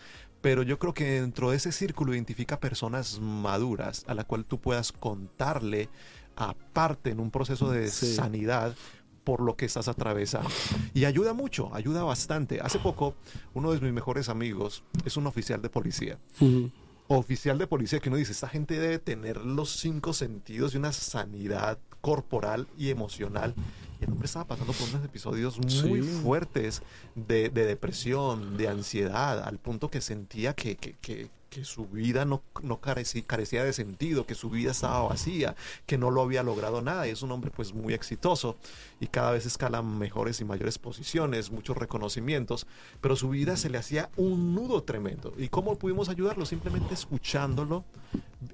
Pero 0.47 0.63
yo 0.63 0.79
creo 0.79 0.95
que 0.95 1.21
dentro 1.23 1.51
de 1.51 1.57
ese 1.57 1.73
círculo 1.73 2.15
identifica 2.15 2.61
personas 2.61 3.19
maduras 3.19 4.05
a 4.07 4.15
la 4.15 4.23
cual 4.23 4.45
tú 4.45 4.61
puedas 4.61 4.93
contarle 4.93 5.89
aparte 6.37 7.11
en 7.11 7.19
un 7.19 7.33
proceso 7.33 7.69
de 7.73 7.89
Sí. 7.89 8.15
sanidad 8.15 8.77
por 9.25 9.41
lo 9.41 9.57
que 9.57 9.65
estás 9.65 9.89
atravesando. 9.89 10.49
Y 10.95 11.05
ayuda 11.05 11.33
mucho, 11.33 11.75
ayuda 11.75 12.05
bastante. 12.05 12.61
Hace 12.61 12.79
poco, 12.79 13.17
uno 13.55 13.73
de 13.73 13.81
mis 13.81 13.93
mejores 13.93 14.29
amigos 14.29 14.85
es 15.05 15.17
un 15.17 15.27
oficial 15.27 15.61
de 15.63 15.69
policía. 15.69 16.17
Ujú. 16.41 16.71
Oficial 17.09 17.59
de 17.59 17.67
policía 17.67 17.99
que 17.99 18.09
uno 18.09 18.17
dice, 18.19 18.31
esta 18.31 18.49
gente 18.49 18.79
debe 18.79 19.01
tener 19.01 19.39
los 19.45 19.71
cinco 19.81 20.13
sentidos 20.13 20.75
y 20.75 20.77
una 20.77 20.93
sanidad 20.93 21.81
corporal 22.01 22.69
y 22.79 22.91
emocional. 22.91 23.53
Y 24.01 24.05
el 24.05 24.11
hombre 24.13 24.27
estaba 24.27 24.47
pasando 24.47 24.73
por 24.73 24.89
unos 24.89 25.05
episodios 25.05 25.59
muy 25.59 26.03
Sí. 26.03 26.21
fuertes 26.23 26.83
de, 27.15 27.49
de 27.49 27.65
depresión, 27.65 28.57
de 28.57 28.69
ansiedad, 28.69 29.43
al 29.43 29.59
punto 29.59 29.91
que 29.91 30.01
sentía 30.01 30.55
que, 30.55 30.77
que- 30.77 30.95
que- 31.01 31.31
que 31.49 31.65
su 31.65 31.87
vida 31.87 32.27
no, 32.27 32.43
no 32.63 32.83
careci- 32.83 33.25
carecía 33.25 33.65
de 33.65 33.73
sentido, 33.73 34.27
que 34.27 34.35
su 34.35 34.51
vida 34.51 34.73
estaba 34.73 35.01
vacía, 35.09 35.55
que 35.87 35.97
no 35.97 36.11
lo 36.11 36.21
había 36.21 36.43
logrado 36.43 36.83
nada. 36.83 37.07
Y 37.09 37.13
es 37.13 37.23
un 37.23 37.33
hombre 37.33 37.51
pues 37.51 37.73
muy 37.73 37.95
exitoso 37.95 38.57
y 39.01 39.07
cada 39.07 39.31
vez 39.31 39.47
escala 39.47 39.81
mejores 39.81 40.39
y 40.43 40.45
mayores 40.45 40.77
posiciones, 40.77 41.51
muchos 41.51 41.79
reconocimientos, 41.79 42.67
pero 43.01 43.17
su 43.17 43.31
vida 43.31 43.57
se 43.57 43.71
le 43.71 43.79
hacía 43.79 44.11
un 44.17 44.55
nudo 44.55 44.83
tremendo. 44.83 45.33
¿Y 45.39 45.49
cómo 45.49 45.77
pudimos 45.79 46.11
ayudarlo? 46.11 46.45
Simplemente 46.45 46.93
escuchándolo, 46.93 47.85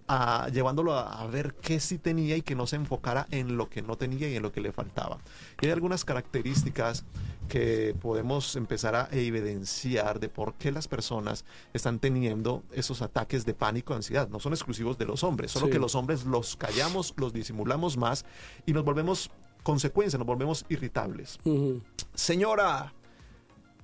a- 0.07 0.49
llevándolo 0.53 0.93
a, 0.95 1.23
a 1.23 1.27
ver 1.27 1.55
qué 1.55 1.81
sí 1.81 1.99
tenía 1.99 2.37
y 2.37 2.43
que 2.43 2.55
no 2.55 2.69
se 2.69 2.77
enfocara 2.77 3.27
en 3.33 3.57
lo 3.57 3.69
que 3.69 3.83
no 3.83 3.97
tenía 3.97 4.29
y 4.29 4.37
en 4.37 4.43
lo 4.43 4.53
que 4.53 4.61
le 4.61 4.71
faltaba. 4.71 5.19
Y 5.61 5.67
hay 5.67 5.73
algunas 5.73 6.05
características 6.05 7.05
que 7.49 7.95
podemos 8.01 8.57
empezar 8.57 8.95
a 8.95 9.09
evidenciar 9.13 10.21
de 10.21 10.29
por 10.29 10.55
qué 10.55 10.73
las 10.73 10.89
personas 10.89 11.45
están 11.75 11.99
teniendo 11.99 12.63
esos 12.73 13.03
ataques 13.03 13.45
de 13.45 13.53
pánico, 13.55 13.95
ansiedad. 13.95 14.29
No 14.29 14.41
son 14.41 14.53
exclusivos 14.53 14.97
de 14.99 15.05
los 15.07 15.23
hombres, 15.25 15.51
solo 15.53 15.67
Sí. 15.67 15.73
que 15.73 15.79
los 15.79 15.95
hombres 15.95 16.25
los 16.25 16.57
callamos, 16.57 17.13
los 17.17 17.33
disimulamos 17.33 17.97
más 17.97 18.25
y 18.65 18.73
nos 18.73 18.85
volvemos 18.85 19.31
consecuencia, 19.63 20.19
nos 20.19 20.27
volvemos 20.27 20.65
irritables. 20.69 21.39
Ujú. 21.45 21.83
Señora, 22.15 22.93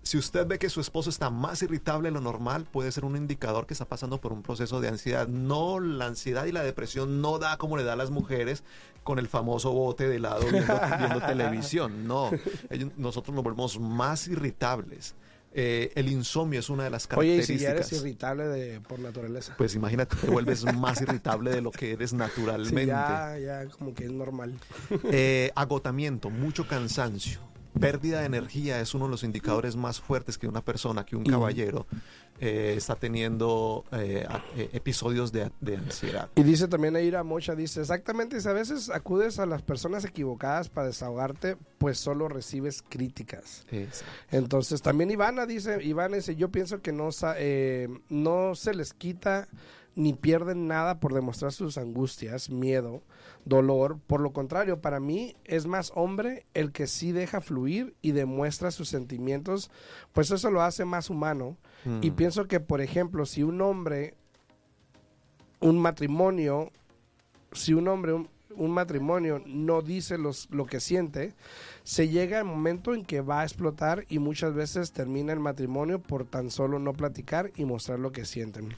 si 0.08 0.16
usted 0.16 0.46
ve 0.46 0.58
que 0.58 0.70
su 0.70 0.80
esposo 0.80 1.10
está 1.10 1.28
más 1.28 1.62
irritable 1.62 2.08
de 2.08 2.12
lo 2.12 2.22
normal, 2.22 2.64
puede 2.64 2.90
ser 2.92 3.04
un 3.04 3.14
indicador 3.14 3.66
que 3.66 3.74
está 3.74 3.84
pasando 3.84 4.18
por 4.22 4.32
un 4.32 4.42
proceso 4.42 4.80
de 4.80 4.88
ansiedad. 4.88 5.28
No, 5.28 5.80
la 5.80 6.06
ansiedad 6.06 6.46
y 6.46 6.52
la 6.52 6.62
depresión 6.62 7.20
no 7.20 7.38
da 7.38 7.58
como 7.58 7.76
le 7.76 7.84
da 7.84 7.92
a 7.92 7.96
las 7.96 8.08
mujeres 8.10 8.62
con 9.04 9.18
el 9.18 9.28
famoso 9.28 9.70
bote 9.72 10.08
de 10.08 10.16
helado 10.16 10.46
viendo, 10.50 10.80
viendo 10.98 11.20
televisión. 11.20 12.06
No, 12.08 12.30
ellos- 12.70 12.92
nosotros 12.96 13.34
nos 13.34 13.44
volvemos 13.44 13.78
más 13.78 14.28
irritables. 14.28 15.14
Eh, 15.52 15.92
el 15.94 16.08
insomnio 16.10 16.60
es 16.60 16.68
una 16.70 16.84
de 16.84 16.90
las 16.90 17.08
Oye, 17.16 17.34
y 17.34 17.36
características. 17.36 17.58
si 17.58 17.64
ya 17.64 17.70
eres 17.72 17.92
irritable 17.92 18.44
de, 18.48 18.80
por 18.80 19.00
naturaleza. 19.00 19.54
Pues 19.58 19.74
imagínate, 19.74 20.14
te 20.16 20.26
vuelves 20.30 20.62
más 20.74 21.00
irritable 21.02 21.50
de 21.50 21.60
lo 21.62 21.70
que 21.70 21.92
eres 21.92 22.10
Sí, 22.10 22.16
naturalmente. 22.16 22.86
ya, 22.86 23.36
ya 23.38 23.66
como 23.66 23.92
que 23.94 24.04
es 24.04 24.12
normal. 24.12 24.54
Eh, 25.10 25.50
agotamiento, 25.54 26.28
mucho 26.30 26.66
cansancio, 26.68 27.40
pérdida 27.78 28.20
de 28.20 28.26
energía 28.26 28.80
es 28.80 28.94
uno 28.94 29.04
de 29.06 29.10
los 29.10 29.22
indicadores 29.24 29.76
más 29.76 30.00
fuertes 30.00 30.38
que 30.38 30.48
una 30.48 30.62
persona, 30.64 31.04
que 31.04 31.16
un 31.16 31.24
caballero 31.24 31.86
eh, 32.40 32.74
está 32.76 32.94
teniendo 32.94 33.84
eh, 33.92 34.24
a- 34.28 34.42
eh, 34.56 34.70
episodios 34.72 35.32
de, 35.32 35.50
de 35.60 35.76
ansiedad. 35.76 36.28
Y 36.36 36.42
dice 36.44 36.68
también 36.68 36.94
Aira 36.96 37.24
Mocha, 37.24 37.54
dice, 37.56 37.80
exactamente, 37.80 38.36
dice, 38.36 38.48
a 38.48 38.52
veces 38.52 38.90
acudes 38.90 39.38
a 39.40 39.46
las 39.46 39.62
personas 39.62 40.04
equivocadas 40.04 40.68
para 40.68 40.86
desahogarte, 40.86 41.56
pues 41.78 41.98
solo 41.98 42.28
recibes 42.28 42.82
críticas. 42.88 43.64
Es- 43.70 44.04
Entonces 44.30 44.82
también 44.82 45.10
Ivana 45.10 45.46
dice, 45.46 45.82
Ivana 45.82 46.16
dice, 46.16 46.36
yo 46.36 46.50
pienso 46.50 46.80
que 46.80 46.92
no, 46.92 47.08
eh, 47.36 47.88
no 48.08 48.54
se 48.54 48.72
les 48.74 48.92
quita 48.94 49.48
ni 49.94 50.12
pierden 50.12 50.68
nada 50.68 51.00
por 51.00 51.12
demostrar 51.12 51.52
sus 51.52 51.76
angustias, 51.78 52.50
miedo, 52.50 53.02
dolor. 53.44 53.98
Por 54.06 54.20
lo 54.20 54.32
contrario, 54.32 54.80
para 54.80 55.00
mí 55.00 55.34
es 55.44 55.66
más 55.66 55.90
hombre 55.94 56.46
el 56.54 56.70
que 56.72 56.86
sí 56.86 57.10
deja 57.12 57.40
fluir 57.40 57.94
y 58.00 58.12
demuestra 58.12 58.70
sus 58.70 58.88
sentimientos, 58.88 59.70
pues 60.12 60.30
eso 60.30 60.50
lo 60.50 60.62
hace 60.62 60.84
más 60.84 61.10
humano. 61.10 61.56
Y 62.00 62.10
Mm. 62.10 62.14
pienso 62.14 62.46
que, 62.46 62.60
por 62.60 62.80
ejemplo, 62.80 63.26
si 63.26 63.42
un 63.42 63.60
hombre, 63.60 64.14
un 65.60 65.78
matrimonio, 65.80 66.70
si 67.52 67.74
un 67.74 67.88
hombre, 67.88 68.12
un, 68.12 68.28
un 68.56 68.70
matrimonio 68.72 69.42
no 69.46 69.82
dice 69.82 70.18
los, 70.18 70.48
lo 70.50 70.66
que 70.66 70.80
siente, 70.80 71.34
se 71.84 72.08
llega 72.08 72.38
el 72.38 72.44
momento 72.44 72.94
en 72.94 73.04
que 73.04 73.20
va 73.20 73.40
a 73.40 73.44
explotar 73.44 74.04
y 74.08 74.18
muchas 74.18 74.54
veces 74.54 74.92
termina 74.92 75.32
el 75.32 75.40
matrimonio 75.40 76.00
por 76.00 76.24
tan 76.24 76.50
solo 76.50 76.78
no 76.78 76.92
platicar 76.92 77.52
y 77.56 77.64
mostrar 77.64 77.98
lo 78.00 78.10
que 78.12 78.24
sienten. 78.24 78.74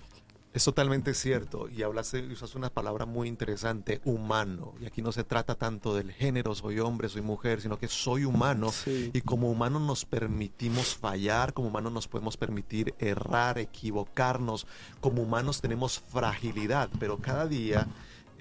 Es 0.52 0.64
totalmente 0.64 1.14
cierto. 1.14 1.68
Y 1.68 1.82
hablaste, 1.82 2.26
usas 2.26 2.56
una 2.56 2.70
palabra 2.70 3.06
muy 3.06 3.28
interesante, 3.28 4.00
humano. 4.04 4.74
Y 4.80 4.86
aquí 4.86 5.00
no 5.00 5.12
se 5.12 5.22
trata 5.22 5.54
tanto 5.54 5.94
del 5.94 6.10
género, 6.10 6.54
soy 6.56 6.80
hombre, 6.80 7.08
soy 7.08 7.22
mujer, 7.22 7.60
sino 7.60 7.78
que 7.78 7.86
soy 7.86 8.24
humano. 8.24 8.70
Sí. 8.72 9.10
Y 9.14 9.20
como 9.20 9.48
humano 9.48 9.78
nos 9.78 10.04
permitimos 10.04 10.96
fallar, 10.96 11.52
como 11.52 11.68
humanos 11.68 11.92
nos 11.92 12.08
podemos 12.08 12.36
permitir 12.36 12.94
errar, 12.98 13.58
equivocarnos. 13.58 14.66
Como 15.00 15.22
humanos 15.22 15.60
tenemos 15.60 16.00
fragilidad, 16.00 16.90
pero 16.98 17.18
cada 17.18 17.46
día 17.46 17.86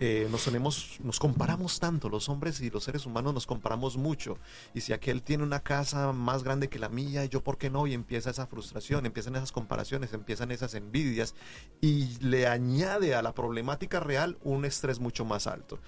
eh, 0.01 0.29
nos, 0.31 0.45
tenemos, 0.45 0.97
nos 1.03 1.19
comparamos 1.19 1.77
tanto, 1.81 2.07
los 2.07 2.29
hombres 2.29 2.61
y 2.61 2.69
los 2.69 2.85
seres 2.85 3.05
humanos 3.05 3.33
nos 3.33 3.45
comparamos 3.45 3.97
mucho. 3.97 4.37
Y 4.73 4.79
si 4.79 4.93
aquel 4.93 5.21
tiene 5.21 5.43
una 5.43 5.59
casa 5.59 6.13
más 6.13 6.43
grande 6.43 6.69
que 6.69 6.79
la 6.79 6.87
mía, 6.87 7.25
yo 7.25 7.43
por 7.43 7.57
qué 7.57 7.69
no, 7.69 7.85
y 7.85 7.93
empieza 7.93 8.29
esa 8.29 8.47
frustración, 8.47 9.05
empiezan 9.05 9.35
esas 9.35 9.51
comparaciones, 9.51 10.13
empiezan 10.13 10.51
esas 10.51 10.73
envidias 10.73 11.35
y 11.81 12.17
le 12.19 12.47
añade 12.47 13.13
a 13.13 13.21
la 13.21 13.33
problemática 13.33 13.99
real 13.99 14.37
un 14.41 14.63
estrés 14.63 15.01
mucho 15.01 15.25
más 15.25 15.47
alto. 15.47 15.79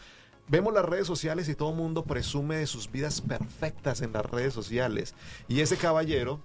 Vemos 0.50 0.74
las 0.74 0.84
redes 0.84 1.08
sociales 1.08 1.48
y 1.48 1.56
todo 1.56 1.70
el 1.70 1.78
mundo 1.78 2.04
presume 2.04 2.58
de 2.58 2.68
sus 2.68 2.92
vidas 2.92 3.22
perfectas 3.22 4.02
en 4.02 4.12
las 4.12 4.26
redes 4.26 4.54
sociales. 4.54 5.16
Y 5.48 5.62
ese 5.62 5.78
caballero, 5.78 6.42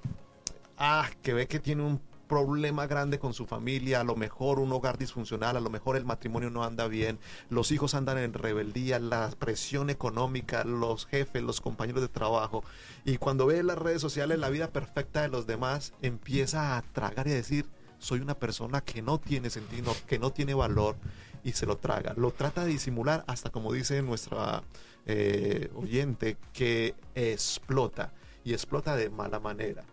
ah, 0.78 1.11
que 1.20 1.35
ve 1.35 1.49
que 1.49 1.58
tiene 1.58 1.82
un 1.82 2.00
problema 2.28 2.87
grande 2.87 3.18
con 3.18 3.35
su 3.35 3.47
familia, 3.47 4.00
a 4.00 4.04
lo 4.04 4.16
mejor 4.16 4.59
un 4.59 4.73
hogar 4.73 4.99
disfuncional, 4.99 5.56
a 5.56 5.61
lo 5.61 5.71
mejor 5.71 5.97
el 5.97 6.04
matrimonio 6.04 6.50
no 6.50 6.64
anda 6.64 6.88
bien, 6.88 7.18
los 7.50 7.71
hijos 7.73 7.95
andan 7.95 8.18
en 8.18 8.33
rebeldía, 8.33 8.99
la 8.99 9.30
presión 9.38 9.90
económica, 9.90 10.64
los 10.64 11.06
jefes, 11.06 11.42
los 11.42 11.61
compañeros 11.61 12.02
de 12.02 12.09
trabajo. 12.09 12.64
Y 13.04 13.18
cuando 13.18 13.47
ve 13.47 13.62
las 13.62 13.78
redes 13.78 14.00
sociales 14.00 14.38
la 14.38 14.50
vida 14.50 14.71
perfecta 14.71 15.23
de 15.23 15.28
los 15.28 15.47
demás, 15.47 15.92
empieza 16.02 16.76
a 16.76 16.83
tragar 16.83 17.28
y 17.28 17.33
a 17.33 17.35
decir, 17.35 17.66
soy 17.99 18.21
una 18.21 18.35
persona 18.35 18.80
que 18.80 19.02
no 19.02 19.18
tiene 19.18 19.50
sentido, 19.50 19.95
que 20.06 20.18
no 20.18 20.33
tiene 20.33 20.54
valor 20.54 20.97
y 21.45 21.52
se 21.52 21.66
lo 21.66 21.78
traga. 21.78 22.12
Lo 22.16 22.33
trata 22.33 22.64
de 22.64 22.71
disimular 22.71 23.25
hasta 23.26 23.50
como 23.50 23.73
dice 23.73 24.02
nuestra 24.02 24.62
eh, 25.06 25.71
oyente, 25.75 26.37
que 26.52 26.95
explota 27.14 28.12
y 28.45 28.52
explota 28.52 28.97
de 28.97 29.11
mala 29.11 29.38
manera. 29.38 29.85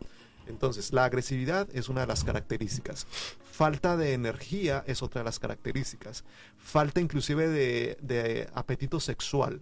Entonces, 0.48 0.92
la 0.92 1.06
agresividad 1.06 1.68
es 1.74 1.90
una 1.90 2.02
de 2.02 2.08
las 2.08 2.24
características. 2.24 3.08
Falta 3.52 3.96
de 3.98 4.14
energía 4.14 4.84
es 4.88 5.02
otra 5.02 5.22
de 5.22 5.26
las 5.26 5.40
características. 5.40 6.24
Falta 6.58 7.00
inclusive 7.00 7.48
de, 7.48 8.50
apetito 8.54 9.00
sexual. 9.00 9.62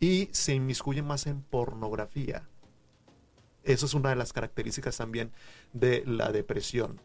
Y 0.00 0.28
se 0.32 0.54
inmiscuye 0.54 1.02
más 1.02 1.26
en 1.26 1.42
pornografía. 1.42 2.48
Eso 3.62 3.86
es 3.86 3.94
una 3.94 4.10
de 4.10 4.16
las 4.16 4.32
características 4.32 4.96
también 4.96 5.30
de 5.72 6.02
la 6.06 6.32
depresión. 6.32 7.00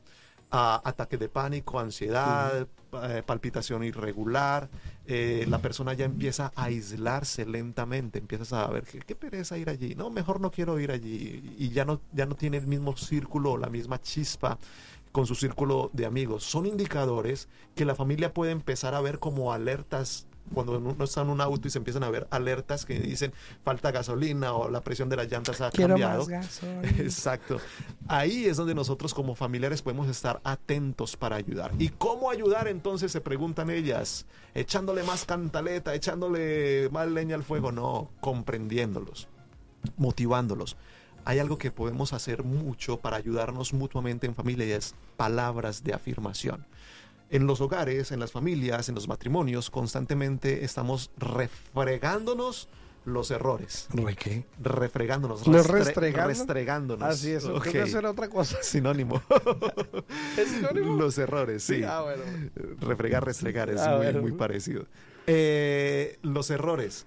Uh, 0.49 0.79
ataque 0.85 1.17
de 1.17 1.27
pánico, 1.27 1.77
ansiedad, 1.77 2.61
uh 2.61 2.95
-huh. 2.95 3.17
eh, 3.17 3.23
palpitación 3.23 3.83
irregular. 3.83 4.69
Eh, 5.05 5.45
la 5.49 5.59
persona 5.59 5.93
ya 5.93 6.05
empieza 6.05 6.53
a 6.55 6.63
aislarse 6.65 7.45
lentamente, 7.45 8.19
empiezas 8.19 8.53
a 8.53 8.65
ver 8.67 8.83
qué, 8.85 8.99
qué 8.99 9.13
pereza 9.13 9.57
ir 9.57 9.69
allí. 9.69 9.93
No, 9.95 10.09
mejor 10.09 10.39
no 10.39 10.49
quiero 10.49 10.79
ir 10.79 10.91
allí. 10.91 11.53
Y 11.57 11.69
ya 11.71 11.83
no, 11.83 11.99
ya 12.13 12.25
no 12.25 12.35
tiene 12.35 12.57
el 12.57 12.67
mismo 12.67 12.95
círculo, 12.95 13.57
la 13.57 13.67
misma 13.69 13.99
chispa 13.99 14.57
con 15.11 15.25
su 15.25 15.35
círculo 15.35 15.89
de 15.93 16.05
amigos. 16.05 16.43
Son 16.43 16.65
indicadores 16.65 17.49
que 17.75 17.85
la 17.85 17.95
familia 17.95 18.33
puede 18.33 18.51
empezar 18.51 18.93
a 18.93 19.01
ver 19.01 19.19
como 19.19 19.51
alertas 19.51 20.26
cuando 20.53 20.77
uno 20.77 21.03
está 21.03 21.21
en 21.21 21.29
un 21.29 21.41
auto 21.41 21.67
y 21.67 21.71
se 21.71 21.77
empiezan 21.77 22.03
a 22.03 22.09
ver 22.09 22.27
alertas 22.31 22.85
que 22.85 22.99
dicen 22.99 23.33
falta 23.63 23.91
gasolina 23.91 24.53
o 24.53 24.69
la 24.69 24.81
presión 24.81 25.09
de 25.09 25.17
las 25.17 25.31
llantas 25.31 25.61
ha 25.61 25.71
Quiero 25.71 25.89
cambiado. 25.89 26.19
Más 26.19 26.27
gasolina. 26.27 26.89
Exacto. 26.99 27.59
Ahí 28.07 28.45
es 28.45 28.57
donde 28.57 28.75
nosotros 28.75 29.13
como 29.13 29.35
familiares 29.35 29.81
podemos 29.81 30.07
estar 30.07 30.39
atentos 30.43 31.17
para 31.17 31.35
ayudar. 31.35 31.71
¿Y 31.79 31.89
cómo 31.89 32.29
ayudar 32.29 32.67
entonces? 32.67 33.11
Se 33.11 33.21
preguntan 33.21 33.69
ellas. 33.69 34.25
Echándole 34.53 35.03
más 35.03 35.25
cantaleta, 35.25 35.93
echándole 35.93 36.89
más 36.91 37.07
leña 37.07 37.35
al 37.35 37.43
fuego. 37.43 37.71
No, 37.71 38.09
comprendiéndolos, 38.19 39.27
motivándolos. 39.97 40.77
Hay 41.25 41.39
algo 41.39 41.57
que 41.57 41.71
podemos 41.71 42.13
hacer 42.13 42.43
mucho 42.43 42.97
para 43.01 43.17
ayudarnos 43.17 43.73
mutuamente 43.73 44.27
en 44.27 44.33
familia 44.33 44.65
y 44.65 44.71
es 44.71 44.95
palabras 45.17 45.83
de 45.83 45.93
afirmación 45.93 46.65
en 47.29 47.45
los 47.47 47.61
hogares, 47.61 48.11
en 48.11 48.19
las 48.19 48.31
familias, 48.31 48.89
en 48.89 48.95
los 48.95 49.07
matrimonios, 49.07 49.69
constantemente 49.69 50.63
estamos 50.63 51.11
refregándonos 51.17 52.69
los 53.05 53.31
errores. 53.31 53.87
¿Re 53.93 54.15
qué? 54.15 54.45
Refregándonos. 54.61 55.47
¿Los 55.47 55.67
restre 55.67 55.83
restregando? 55.85 56.27
Restregándonos. 56.29 57.07
Así 57.09 57.31
es, 57.31 57.45
Ok. 57.45 57.57
okay. 57.67 57.81
hacer 57.81 58.05
otra 58.05 58.27
cosa. 58.29 58.57
Sinónimo. 58.61 59.21
¿Es 60.37 60.49
sinónimo? 60.49 60.97
Los 60.97 61.17
errores, 61.17 61.63
sí. 61.63 61.83
Ah, 61.83 62.01
bueno. 62.01 62.23
Refregar, 62.81 63.23
restregar, 63.25 63.69
es 63.69 63.79
Ah, 63.79 63.91
muy, 63.95 63.97
bueno. 64.05 64.21
muy 64.21 64.31
parecido. 64.33 64.85
Eh, 65.25 66.19
los 66.21 66.49
errores. 66.49 67.05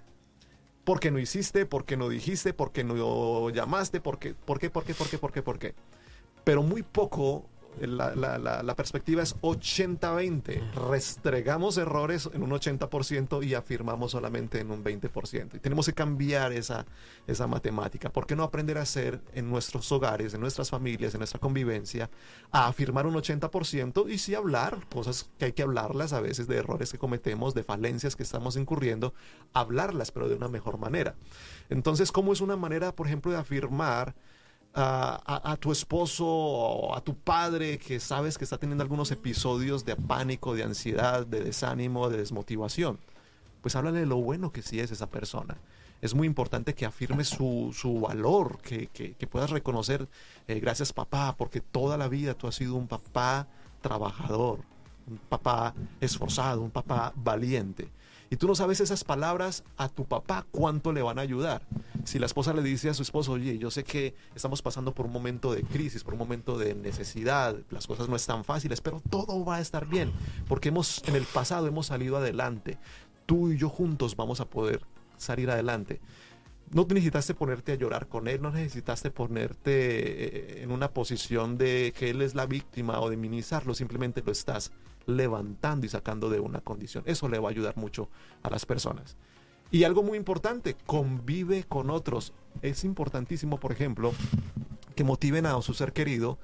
¿Por 0.83 0.99
qué 0.99 1.11
no 1.11 1.19
hiciste? 1.19 1.67
¿Por 1.67 1.85
qué 1.85 1.95
no 1.97 2.09
dijiste? 2.09 2.53
¿Por 2.53 2.71
qué 2.71 2.83
no 2.83 3.49
llamaste? 3.51 4.01
¿Por 4.01 4.17
qué? 4.17 4.33
¿Por 4.33 4.57
qué? 4.59 4.71
¿Por 4.71 4.83
qué? 4.83 4.95
¿Por 4.95 5.07
qué? 5.07 5.17
¿Por 5.19 5.31
qué? 5.31 5.41
¿Por 5.43 5.59
qué? 5.59 5.75
Pero 6.43 6.63
muy 6.63 6.81
poco, 6.81 7.47
la, 7.79 8.13
la- 8.15 8.37
la- 8.37 8.61
la 8.63 8.75
perspectiva 8.75 9.23
es 9.23 9.35
80-20. 9.41 10.71
Restregamos 10.89 11.77
errores 11.77 12.29
en 12.33 12.43
un 12.43 12.51
80% 12.51 13.43
y 13.45 13.53
afirmamos 13.55 14.11
solamente 14.11 14.59
en 14.59 14.71
un 14.71 14.83
20%. 14.83 15.55
Y 15.55 15.59
tenemos 15.59 15.85
que 15.85 15.93
cambiar 15.93 16.51
esa, 16.51 16.85
esa 17.27 17.47
matemática. 17.47 18.11
¿Por 18.11 18.25
qué 18.27 18.35
no 18.35 18.43
aprender 18.43 18.77
a 18.77 18.81
hacer 18.81 19.21
en 19.33 19.49
nuestros 19.49 19.91
hogares, 19.91 20.33
en 20.33 20.41
nuestras 20.41 20.69
familias, 20.69 21.13
en 21.13 21.19
nuestra 21.19 21.39
convivencia, 21.39 22.09
a 22.51 22.67
afirmar 22.67 23.05
un 23.07 23.15
80% 23.15 24.09
y 24.09 24.17
sí 24.17 24.35
hablar, 24.35 24.79
cosas 24.89 25.29
que 25.39 25.45
hay 25.45 25.53
que 25.53 25.63
hablarlas 25.63 26.13
a 26.13 26.21
veces 26.21 26.47
de 26.47 26.57
errores 26.57 26.91
que 26.91 26.97
cometemos, 26.97 27.53
de 27.53 27.63
falencias 27.63 28.15
que 28.15 28.23
estamos 28.23 28.57
incurriendo, 28.57 29.13
hablarlas, 29.53 30.11
pero 30.11 30.29
de 30.29 30.35
una 30.35 30.47
mejor 30.47 30.77
manera. 30.77 31.15
Entonces, 31.69 32.11
¿cómo 32.11 32.33
es 32.33 32.41
una 32.41 32.57
manera, 32.57 32.93
por 32.95 33.07
ejemplo, 33.07 33.31
de 33.31 33.37
afirmar 33.37 34.13
a, 34.73 35.51
a- 35.51 35.57
tu 35.57 35.71
esposo 35.71 36.25
o 36.25 36.95
a 36.95 37.01
tu 37.01 37.15
padre 37.15 37.77
que 37.77 37.99
sabes 37.99 38.37
que 38.37 38.43
está 38.43 38.57
teniendo 38.57 38.83
algunos 38.83 39.11
episodios 39.11 39.83
de 39.85 39.95
pánico, 39.95 40.55
de 40.55 40.63
ansiedad, 40.63 41.25
de 41.25 41.43
desánimo, 41.43 42.09
de 42.09 42.17
desmotivación? 42.17 42.99
Pues 43.61 43.75
háblale 43.75 43.99
de 43.99 44.05
lo 44.05 44.17
bueno 44.17 44.51
que 44.51 44.61
sí 44.61 44.79
es 44.79 44.91
esa 44.91 45.07
persona. 45.09 45.57
Es 46.01 46.15
muy 46.15 46.25
importante 46.25 46.73
que 46.73 46.85
afirmes 46.85 47.27
su, 47.29 47.75
su 47.77 47.99
valor, 47.99 48.59
que, 48.61 48.87
que- 48.87 49.13
que 49.13 49.27
puedas 49.27 49.49
reconocer, 49.51 50.07
eh, 50.47 50.59
gracias 50.59 50.93
papá, 50.93 51.35
porque 51.37 51.61
toda 51.61 51.97
la 51.97 52.07
vida 52.07 52.33
tú 52.33 52.47
has 52.47 52.55
sido 52.55 52.75
un 52.75 52.87
papá 52.87 53.47
trabajador, 53.81 54.59
un 55.07 55.17
papá 55.29 55.73
esforzado, 55.99 56.61
un 56.61 56.71
papá 56.71 57.13
valiente. 57.15 57.89
Y 58.31 58.37
tú 58.37 58.47
no 58.47 58.55
sabes 58.55 58.79
esas 58.79 59.03
palabras 59.03 59.65
a 59.75 59.89
tu 59.89 60.05
papá 60.05 60.45
cuánto 60.51 60.93
le 60.93 61.01
van 61.01 61.19
a 61.19 61.21
ayudar. 61.21 61.63
Si 62.05 62.17
la 62.17 62.27
esposa 62.27 62.53
le 62.53 62.63
dice 62.63 62.87
a 62.87 62.93
su 62.93 63.03
esposo, 63.03 63.33
oye, 63.33 63.57
yo 63.57 63.69
sé 63.69 63.83
que 63.83 64.15
estamos 64.33 64.61
pasando 64.61 64.93
por 64.93 65.05
un 65.05 65.11
momento 65.11 65.53
de 65.53 65.63
crisis, 65.63 66.05
por 66.05 66.13
un 66.13 66.19
momento 66.19 66.57
de 66.57 66.73
necesidad, 66.73 67.57
las 67.69 67.87
cosas 67.87 68.07
no 68.07 68.15
están 68.15 68.45
fáciles, 68.45 68.79
pero 68.79 69.01
todo 69.09 69.43
va 69.43 69.57
a 69.57 69.59
estar 69.59 69.85
bien, 69.85 70.13
porque 70.47 70.69
hemos 70.69 71.03
en 71.09 71.17
el 71.17 71.25
pasado 71.25 71.67
hemos 71.67 71.87
salido 71.87 72.15
adelante. 72.15 72.77
Tú 73.25 73.51
y 73.51 73.57
yo 73.57 73.67
juntos 73.67 74.15
vamos 74.15 74.39
a 74.39 74.45
poder 74.45 74.79
salir 75.17 75.51
adelante. 75.51 75.99
No 76.73 76.87
necesitaste 76.89 77.33
ponerte 77.33 77.73
a 77.73 77.75
llorar 77.75 78.07
con 78.07 78.29
él, 78.29 78.41
no 78.41 78.49
necesitaste 78.49 79.11
ponerte 79.11 79.71
eh, 79.73 80.63
en 80.63 80.71
una 80.71 80.89
posición 80.93 81.57
de 81.57 81.93
que 81.97 82.11
él 82.11 82.21
es 82.21 82.33
la 82.33 82.45
víctima 82.45 83.01
o 83.01 83.09
de 83.09 83.17
minimizarlo, 83.17 83.73
simplemente 83.73 84.23
lo 84.25 84.31
estás 84.31 84.71
levantando 85.05 85.85
y 85.85 85.89
sacando 85.89 86.29
de 86.29 86.39
una 86.39 86.61
condición. 86.61 87.03
Eso 87.07 87.27
le 87.27 87.39
va 87.39 87.49
a 87.49 87.51
ayudar 87.51 87.77
mucho 87.77 88.09
a 88.43 88.49
las 88.49 88.65
personas. 88.65 89.17
Y 89.71 89.85
algo 89.85 90.03
muy 90.03 90.17
importante, 90.17 90.75
convive 90.85 91.63
con 91.63 91.89
otros. 91.89 92.33
Es 92.61 92.83
importantísimo, 92.83 93.59
por 93.59 93.71
ejemplo, 93.71 94.13
que 94.95 95.03
motiven 95.03 95.45
a 95.45 95.61
su 95.61 95.73
ser 95.73 95.93
querido 95.93 96.37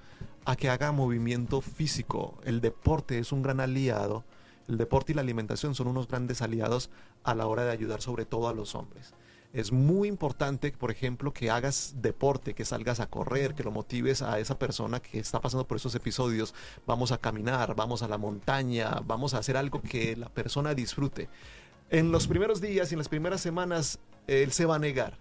a 0.46 0.56
que 0.56 0.70
haga 0.70 0.94
movimiento 0.94 1.60
físico. 1.60 2.38
El 2.46 2.62
deporte 2.62 3.20
es 3.20 3.34
un 3.34 3.42
gran 3.42 3.60
aliado. 3.60 4.24
El 4.70 4.78
deporte 4.78 5.12
y 5.12 5.16
la 5.16 5.22
alimentación 5.22 5.76
son 5.76 5.88
unos 5.88 6.08
grandes 6.08 6.42
aliados 6.42 6.90
a 7.24 7.36
la 7.36 7.48
hora 7.48 7.66
de 7.66 7.72
ayudar 7.72 8.02
sobre 8.02 8.26
todo 8.26 8.48
a 8.48 8.54
los 8.54 8.74
hombres. 8.74 9.14
Es 9.58 9.72
muy 9.72 10.08
importante, 10.08 10.72
por 10.72 10.92
ejemplo, 10.92 11.34
que 11.34 11.50
hagas 11.50 11.96
deporte, 11.98 12.54
que 12.54 12.64
salgas 12.64 13.00
a 13.00 13.10
correr, 13.10 13.56
que 13.56 13.64
lo 13.64 13.72
motives 13.72 14.22
a 14.22 14.38
esa 14.38 14.60
persona 14.60 15.00
que 15.00 15.18
está 15.18 15.42
pasando 15.42 15.66
por 15.66 15.78
esos 15.78 15.96
episodios. 15.96 16.54
Vamos 16.86 17.12
a 17.12 17.18
caminar, 17.18 17.74
vamos 17.74 18.04
a 18.04 18.08
la 18.08 18.20
montaña, 18.20 19.02
vamos 19.04 19.34
a 19.34 19.40
hacer 19.40 19.58
algo 19.58 19.82
que 19.82 20.16
la 20.16 20.30
persona 20.30 20.76
disfrute. 20.76 21.28
En 21.90 22.12
los 22.12 22.28
primeros 22.28 22.62
días 22.62 22.92
y 22.92 22.94
en 22.94 23.00
las 23.00 23.10
primeras 23.10 23.42
semanas, 23.42 23.98
él 24.28 24.52
se 24.52 24.68
va 24.68 24.76
a 24.76 24.80
negar. 24.80 25.18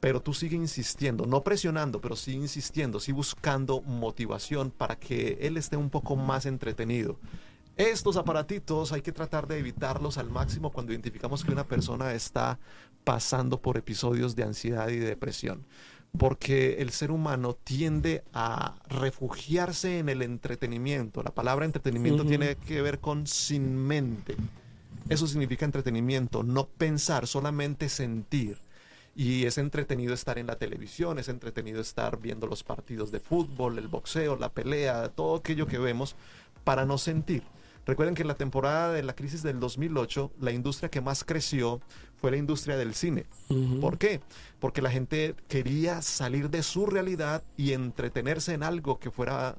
Pero 0.00 0.20
tú 0.20 0.34
sigue 0.34 0.56
insistiendo, 0.56 1.24
no 1.24 1.42
presionando, 1.42 1.98
pero 2.02 2.14
sí 2.14 2.34
insistiendo, 2.34 3.00
sí 3.00 3.12
buscando 3.12 3.80
motivación 3.80 4.70
para 4.70 4.96
que 4.96 5.38
él 5.40 5.56
esté 5.56 5.78
un 5.78 5.88
poco 5.88 6.14
más 6.14 6.44
entretenido. 6.44 7.16
Estos 7.76 8.16
aparatitos 8.16 8.92
hay 8.92 9.02
que 9.02 9.12
tratar 9.12 9.46
de 9.46 9.58
evitarlos 9.58 10.18
al 10.18 10.30
máximo 10.30 10.70
cuando 10.70 10.92
identificamos 10.92 11.42
que 11.44 11.52
una 11.52 11.66
persona 11.66 12.12
está 12.12 12.58
pasando 13.04 13.60
por 13.60 13.76
episodios 13.78 14.36
de 14.36 14.44
ansiedad 14.44 14.88
y 14.88 14.98
depresión. 14.98 15.64
porque 16.18 16.74
el 16.82 16.90
ser 16.90 17.10
humano 17.10 17.56
tiende 17.64 18.22
a 18.34 18.74
refugiarse 18.88 19.98
en 19.98 20.08
el 20.08 20.22
entretenimiento. 20.22 21.22
La 21.22 21.30
palabra 21.30 21.64
entretenimiento 21.64 22.24
tiene 22.24 22.56
que 22.56 22.82
ver 22.82 23.00
con 23.00 23.26
sin 23.26 23.76
mente. 23.76 24.36
Eso 25.08 25.26
significa 25.26 25.64
entretenimiento, 25.64 26.42
no 26.42 26.66
pensar, 26.66 27.26
solamente 27.26 27.88
sentir. 27.88 28.58
Y 29.14 29.44
es 29.44 29.58
entretenido 29.58 30.14
estar 30.14 30.38
en 30.38 30.46
la 30.46 30.56
televisión, 30.56 31.18
es 31.18 31.28
entretenido 31.28 31.80
estar 31.80 32.18
viendo 32.18 32.46
los 32.46 32.62
partidos 32.62 33.10
de 33.10 33.20
fútbol, 33.20 33.78
el 33.78 33.88
boxeo, 33.88 34.36
la 34.36 34.50
pelea, 34.50 35.08
todo 35.08 35.36
aquello 35.36 35.66
que 35.66 35.78
vemos 35.78 36.14
para 36.64 36.86
no 36.86 36.98
sentir. 36.98 37.42
Recuerden 37.84 38.14
que 38.14 38.22
en 38.22 38.28
la 38.28 38.34
temporada 38.36 38.92
de 38.92 39.02
la 39.02 39.14
crisis 39.14 39.42
del 39.42 39.58
2008, 39.58 40.30
la 40.40 40.52
industria 40.52 40.88
que 40.88 41.00
más 41.00 41.24
creció 41.24 41.80
fue 42.16 42.30
la 42.30 42.36
industria 42.36 42.76
del 42.76 42.94
cine. 42.94 43.26
¿Por 43.80 43.98
qué? 43.98 44.20
Porque 44.60 44.80
la 44.82 44.90
gente 44.90 45.34
quería 45.48 46.00
salir 46.02 46.48
de 46.50 46.62
su 46.62 46.86
realidad 46.86 47.42
y 47.56 47.72
entretenerse 47.72 48.54
en 48.54 48.62
algo 48.62 49.00
que 49.00 49.10
fuera 49.10 49.56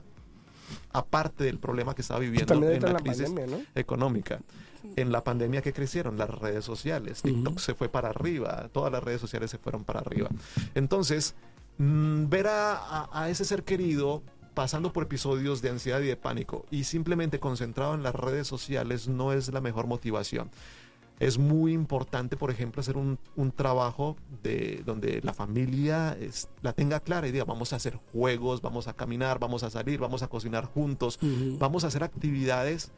aparte 0.91 1.43
del 1.43 1.59
problema 1.59 1.93
que 1.93 2.01
estaba 2.01 2.19
viviendo 2.21 2.53
en 2.53 2.93
la 2.93 2.99
crisis 2.99 3.23
pandemia, 3.25 3.57
¿no? 3.57 3.63
económica. 3.75 4.39
En 4.95 5.11
la 5.11 5.23
pandemia 5.23 5.61
que 5.61 5.71
crecieron 5.73 6.17
las 6.17 6.29
redes 6.29 6.65
sociales, 6.65 7.21
TikTok 7.21 7.59
se 7.59 7.73
fue 7.73 7.89
para 7.89 8.09
arriba, 8.09 8.69
todas 8.71 8.91
las 8.91 9.03
redes 9.03 9.21
sociales 9.21 9.49
se 9.51 9.57
fueron 9.57 9.83
para 9.85 9.99
arriba. 10.01 10.29
Entonces, 10.75 11.35
mm, 11.77 12.27
ver 12.29 12.47
a, 12.47 12.75
a- 12.77 13.09
a 13.23 13.29
ese 13.29 13.45
ser 13.45 13.63
querido 13.63 14.23
pasando 14.53 14.93
por 14.93 15.03
episodios 15.03 15.61
de 15.61 15.69
ansiedad 15.69 15.99
y 16.01 16.07
de 16.07 16.15
pánico 16.15 16.65
y 16.71 16.83
simplemente 16.83 17.39
concentrado 17.39 17.93
en 17.95 18.03
las 18.03 18.13
redes 18.15 18.47
sociales 18.47 19.07
no 19.07 19.33
es 19.33 19.51
la 19.51 19.61
mejor 19.61 19.87
motivación. 19.87 20.49
Es 21.19 21.37
muy 21.37 21.73
importante, 21.73 22.35
por 22.35 22.49
ejemplo, 22.49 22.81
hacer 22.81 22.97
un, 22.97 23.19
un 23.35 23.51
trabajo 23.51 24.17
de 24.41 24.81
donde 24.83 25.21
la 25.23 25.31
familia 25.33 26.17
es- 26.19 26.49
la 26.63 26.73
tenga 26.73 26.99
clara 26.99 27.27
y 27.27 27.31
diga, 27.31 27.45
vamos 27.45 27.71
a 27.71 27.75
hacer 27.75 27.97
juegos, 28.11 28.61
vamos 28.61 28.87
a 28.87 28.93
caminar, 28.93 29.37
vamos 29.39 29.61
a 29.63 29.69
salir, 29.69 29.99
vamos 29.99 30.23
a 30.23 30.27
cocinar 30.27 30.65
juntos, 30.65 31.19
vamos 31.59 31.83
a 31.83 31.87
hacer 31.87 32.03
actividades 32.03 32.91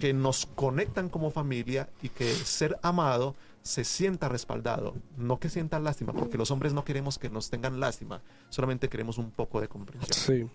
que 0.00 0.12
nos 0.12 0.46
conectan 0.46 1.08
como 1.08 1.30
familia 1.30 1.88
y 2.02 2.08
que 2.08 2.30
ser 2.34 2.76
amado 2.82 3.36
se 3.62 3.84
sienta 3.84 4.28
respaldado, 4.28 4.94
no 5.16 5.38
que 5.38 5.48
sienta 5.48 5.78
lástima, 5.78 6.12
porque 6.12 6.38
los 6.38 6.50
hombres 6.50 6.72
no 6.74 6.84
queremos 6.84 7.18
que 7.18 7.30
nos 7.30 7.50
tengan 7.50 7.78
lástima, 7.78 8.20
solamente 8.48 8.88
queremos 8.88 9.16
un 9.16 9.30
poco 9.30 9.60
de 9.60 9.68
comprensión. 9.68 10.12
Sí. 10.12 10.48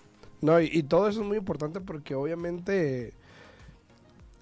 No, 0.46 0.62
y, 0.62 0.70
y 0.72 0.84
todo 0.84 1.08
eso 1.08 1.22
es 1.22 1.28
muy 1.28 1.38
importante 1.38 1.82
porque 1.82 2.14
obviamente 2.14 3.14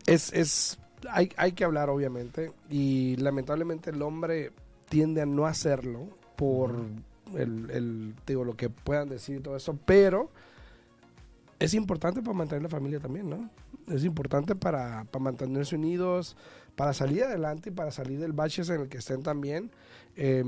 es, 0.06 0.34
es 0.34 0.78
hay, 1.10 1.30
hay 1.38 1.54
que 1.54 1.64
hablar 1.64 1.90
obviamente 1.90 2.52
y 2.70 3.16
lamentablemente 3.16 3.90
el 3.92 4.02
hombre 4.02 4.52
tiende 4.90 5.22
a 5.22 5.26
no 5.26 5.46
hacerlo 5.46 6.10
por 6.36 6.76
el, 7.38 7.70
el 7.72 8.16
digo 8.28 8.44
lo 8.44 8.58
que 8.58 8.70
puedan 8.70 9.08
decir 9.08 9.38
y 9.38 9.40
todo 9.40 9.56
eso, 9.56 9.80
pero 9.86 10.30
es 11.58 11.74
importante 11.74 12.22
para 12.22 12.34
mantener 12.34 12.64
la 12.64 12.70
familia 12.70 13.00
también, 13.00 13.30
¿no? 13.30 13.50
Es 13.88 14.04
importante 14.04 14.56
para, 14.56 15.06
para 15.06 15.24
mantenerse 15.24 15.78
unidos, 15.78 16.36
para 16.76 16.92
salir 16.92 17.24
adelante 17.24 17.70
y 17.70 17.72
para 17.72 17.92
salir 17.92 18.20
del 18.20 18.34
baches 18.34 18.70
en 18.70 18.82
el 18.82 18.90
que 18.90 18.98
estén 18.98 19.24
también. 19.24 19.72
Eh, 20.18 20.44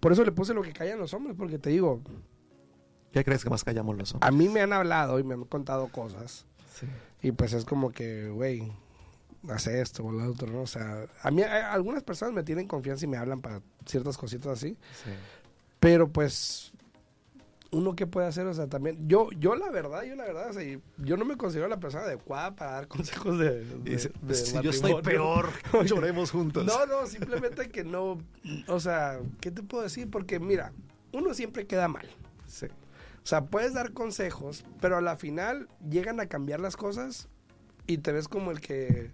por 0.00 0.10
eso 0.10 0.24
le 0.24 0.32
puse 0.32 0.52
lo 0.52 0.62
que 0.62 0.72
callan 0.72 0.98
los 0.98 1.14
hombres, 1.14 1.36
porque 1.38 1.58
te 1.60 1.70
digo, 1.70 2.00
¿Qué 3.16 3.24
crees 3.24 3.42
que 3.42 3.48
más 3.48 3.64
callamos 3.64 3.96
los 3.96 4.12
hombres? 4.12 4.28
a 4.28 4.30
mí 4.30 4.50
me 4.50 4.60
han 4.60 4.74
hablado 4.74 5.18
y 5.18 5.24
me 5.24 5.32
han 5.32 5.44
contado 5.44 5.88
cosas. 5.88 6.44
Sí. 6.78 6.86
Y 7.22 7.32
pues 7.32 7.54
es 7.54 7.64
como 7.64 7.90
que, 7.90 8.28
güey, 8.28 8.70
hace 9.48 9.80
esto 9.80 10.04
o 10.04 10.12
lo 10.12 10.30
otro, 10.30 10.48
¿no? 10.52 10.60
O 10.60 10.66
sea, 10.66 11.06
a 11.22 11.30
mí 11.30 11.40
a- 11.42 11.72
algunas 11.72 12.02
personas 12.02 12.34
me 12.34 12.42
tienen 12.42 12.68
confianza 12.68 13.06
y 13.06 13.08
me 13.08 13.16
hablan 13.16 13.40
para 13.40 13.62
ciertas 13.86 14.18
cositas 14.18 14.52
así. 14.52 14.76
Sí. 15.02 15.10
Pero 15.80 16.08
pues, 16.08 16.72
uno 17.70 17.96
qué 17.96 18.06
puede 18.06 18.26
hacer, 18.26 18.46
o 18.48 18.52
sea, 18.52 18.66
también, 18.66 19.08
yo, 19.08 19.30
yo 19.32 19.56
la 19.56 19.70
verdad, 19.70 20.02
yo 20.02 20.14
la 20.14 20.24
verdad, 20.24 20.50
o 20.50 20.52
sea, 20.52 20.78
yo 20.98 21.16
no 21.16 21.24
me 21.24 21.38
considero 21.38 21.68
la 21.68 21.80
persona 21.80 22.04
adecuada 22.04 22.54
para 22.54 22.72
dar 22.72 22.86
consejos 22.88 23.38
de, 23.38 23.64
de- 23.64 24.34
si 24.34 24.60
yo 24.60 24.68
estoy 24.68 25.00
peor, 25.00 25.48
lloremos 25.86 26.30
juntos. 26.32 26.66
No, 26.66 26.84
no, 26.84 27.06
simplemente 27.06 27.70
que 27.70 27.82
no, 27.82 28.18
o 28.68 28.78
sea, 28.78 29.20
¿qué 29.40 29.50
te 29.50 29.62
puedo 29.62 29.84
decir? 29.84 30.10
Porque 30.10 30.38
mira, 30.38 30.72
uno 31.14 31.32
siempre 31.32 31.66
queda 31.66 31.88
mal. 31.88 32.06
Sí. 32.46 32.66
O 33.26 33.28
sea, 33.28 33.46
puedes 33.46 33.74
dar 33.74 33.92
consejos, 33.92 34.64
pero 34.80 34.96
a 34.96 35.00
la 35.00 35.16
final 35.16 35.66
llegan 35.90 36.20
a 36.20 36.26
cambiar 36.26 36.60
las 36.60 36.76
cosas 36.76 37.26
y 37.88 37.98
te 37.98 38.12
ves 38.12 38.28
como 38.28 38.52
el 38.52 38.60
que 38.60 39.10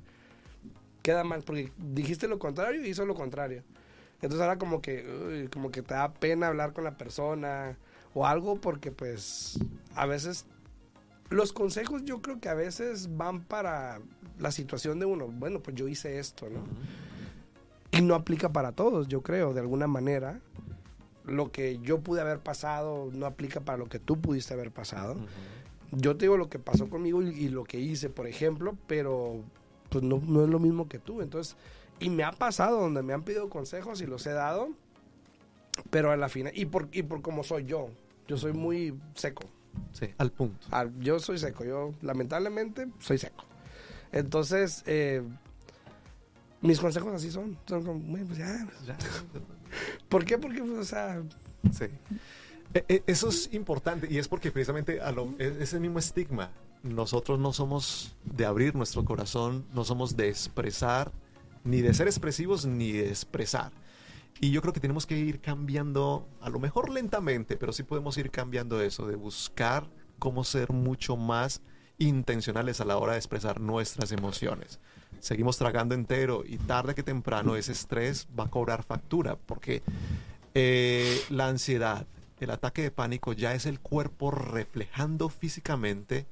queda 1.01 1.25
mal, 1.25 1.43
porque 1.45 1.73
dijiste 1.79 2.29
lo 2.29 2.39
contrario 2.39 2.85
y 2.85 2.91
hizo 2.91 3.07
lo 3.07 3.15
contrario. 3.15 3.63
Entonces 4.17 4.39
ahora 4.43 4.59
como 4.59 4.83
que, 4.83 5.07
uy, 5.07 5.49
como 5.49 5.71
que 5.71 5.81
te 5.81 5.95
da 5.95 6.13
pena 6.13 6.49
hablar 6.49 6.75
con 6.75 6.85
la 6.85 6.99
persona 6.99 7.79
o 8.13 8.27
algo 8.27 8.61
porque 8.61 8.93
pues 8.93 9.59
a 9.95 10.05
veces 10.05 10.45
los 11.31 11.55
consejos 11.55 12.05
yo 12.05 12.21
creo 12.21 12.39
que 12.39 12.51
a 12.51 12.55
veces 12.55 13.17
van 13.17 13.41
para 13.41 14.03
la 14.39 14.53
situación 14.53 14.99
de 14.99 15.07
uno. 15.07 15.29
Bueno, 15.29 15.61
pues 15.61 15.75
yo 15.75 15.89
hice 15.89 16.19
esto, 16.19 16.51
¿no? 16.51 16.61
Y 17.93 18.03
no 18.03 18.15
aplica 18.15 18.53
para 18.53 18.73
todos, 18.73 19.09
yo 19.09 19.23
creo, 19.23 19.55
de 19.55 19.61
alguna 19.61 19.87
manera. 19.87 20.39
Lo 21.25 21.53
que 21.53 21.79
yo 21.79 22.01
pude 22.01 22.21
haber 22.21 22.41
pasado 22.41 23.11
no 23.13 23.27
aplica 23.27 23.61
para 23.61 23.79
lo 23.79 23.87
que 23.87 23.99
tú 23.99 24.21
pudiste 24.21 24.55
haber 24.55 24.71
pasado. 24.71 25.17
Yo 25.93 26.17
te 26.17 26.25
digo 26.25 26.37
lo 26.37 26.49
que 26.49 26.59
pasó 26.59 26.89
conmigo 26.89 27.23
y, 27.23 27.29
y 27.29 27.49
lo 27.49 27.65
que 27.65 27.79
hice, 27.79 28.09
por 28.09 28.27
ejemplo, 28.27 28.77
pero 28.87 29.43
pues 29.91 30.03
no, 30.03 30.21
no 30.27 30.43
es 30.43 30.49
lo 30.49 30.59
mismo 30.59 30.89
que 30.89 30.99
tú. 30.99 31.21
Entonces, 31.21 31.57
y 32.01 32.11
me 32.11 32.25
ha 32.25 32.33
pasado 32.33 32.81
donde 32.81 33.03
me 33.03 33.13
han 33.13 33.23
pedido 33.23 33.49
consejos 33.49 34.01
y 34.01 34.07
los 34.07 34.27
he 34.27 34.33
dado, 34.33 34.71
pero 35.91 36.11
a 36.11 36.17
la 36.17 36.29
final, 36.29 36.53
y 36.55 36.67
por, 36.67 36.89
y 36.93 37.03
por 37.03 37.23
como 37.23 37.45
soy 37.45 37.65
yo, 37.65 37.89
yo 38.27 38.37
soy 38.37 38.53
muy 38.53 38.99
seco. 39.15 39.45
Sí, 39.93 40.07
al 40.19 40.33
punto. 40.33 40.67
Ah, 40.71 40.87
yo 40.99 41.19
soy 41.19 41.39
seco, 41.39 41.65
yo 41.65 41.95
lamentablemente 42.03 42.89
soy 42.99 43.19
seco. 43.19 43.45
Entonces, 44.11 44.83
eh, 44.87 45.23
mis 46.63 46.81
consejos 46.81 47.13
así 47.13 47.31
son. 47.31 47.59
Son 47.67 47.85
como, 47.85 48.01
"Bueno, 48.01 48.27
pues 48.27 48.39
ya. 48.39 48.67
Ya. 48.87 48.97
¿Por 50.09 50.25
qué? 50.25 50.39
Porque, 50.39 50.61
pues, 50.63 50.79
o 50.79 50.85
sea, 50.85 51.23
Sí. 51.71 51.85
E- 52.75 52.85
e- 52.89 53.03
Eso 53.07 53.29
es 53.29 53.51
importante 53.53 54.09
y 54.11 54.19
es 54.19 54.27
porque 54.29 54.51
precisamente 54.51 55.01
a 55.01 55.13
lo- 55.13 55.35
e- 55.39 55.59
ese 55.61 55.79
mismo 55.79 55.99
estigma. 55.99 56.51
Nosotros 56.83 57.39
no 57.39 57.53
somos 57.53 58.17
de 58.25 58.45
abrir 58.47 58.75
nuestro 58.75 59.05
corazón, 59.05 59.65
no 59.73 59.85
somos 59.85 60.17
de 60.17 60.29
expresar, 60.29 61.13
ni 61.65 61.81
de 61.81 61.95
ser 61.95 62.09
expresivos, 62.09 62.67
ni 62.67 62.91
de 62.93 63.09
expresar. 63.09 63.71
Y 64.41 64.51
yo 64.51 64.61
creo 64.63 64.73
que 64.73 64.81
tenemos 64.81 65.07
que 65.07 65.17
ir 65.17 65.41
cambiando, 65.41 66.27
a 66.41 66.51
lo 66.51 66.59
mejor 66.59 66.91
lentamente, 66.91 67.57
pero 67.57 67.73
sí 67.73 67.85
podemos 67.85 68.19
ir 68.19 68.31
cambiando 68.33 68.81
eso, 68.83 69.07
de 69.07 69.15
buscar 69.15 69.89
cómo 70.19 70.43
ser 70.43 70.73
mucho 70.73 71.17
más 71.17 71.61
intencionales 72.03 72.81
a 72.81 72.85
la 72.85 72.97
hora 72.97 73.13
de 73.13 73.19
expresar 73.19 73.61
nuestras 73.61 74.13
emociones. 74.13 74.81
Seguimos 75.21 75.57
tragando 75.57 75.95
entero 75.95 76.43
y 76.47 76.59
tarde 76.59 76.95
que 76.95 77.03
temprano 77.03 77.57
ese 77.57 77.73
estrés 77.73 78.27
va 78.39 78.45
a 78.45 78.51
cobrar 78.51 78.83
factura, 78.83 79.37
porque 79.37 79.83
eh, 80.55 81.21
la 81.31 81.49
ansiedad, 81.49 82.07
el 82.41 82.51
ataque 82.51 82.83
de 82.83 82.91
pánico 82.91 83.33
ya 83.33 83.55
es 83.55 83.67
el 83.67 83.81
cuerpo 83.81 84.31
reflejando 84.31 85.29
físicamente 85.29 86.27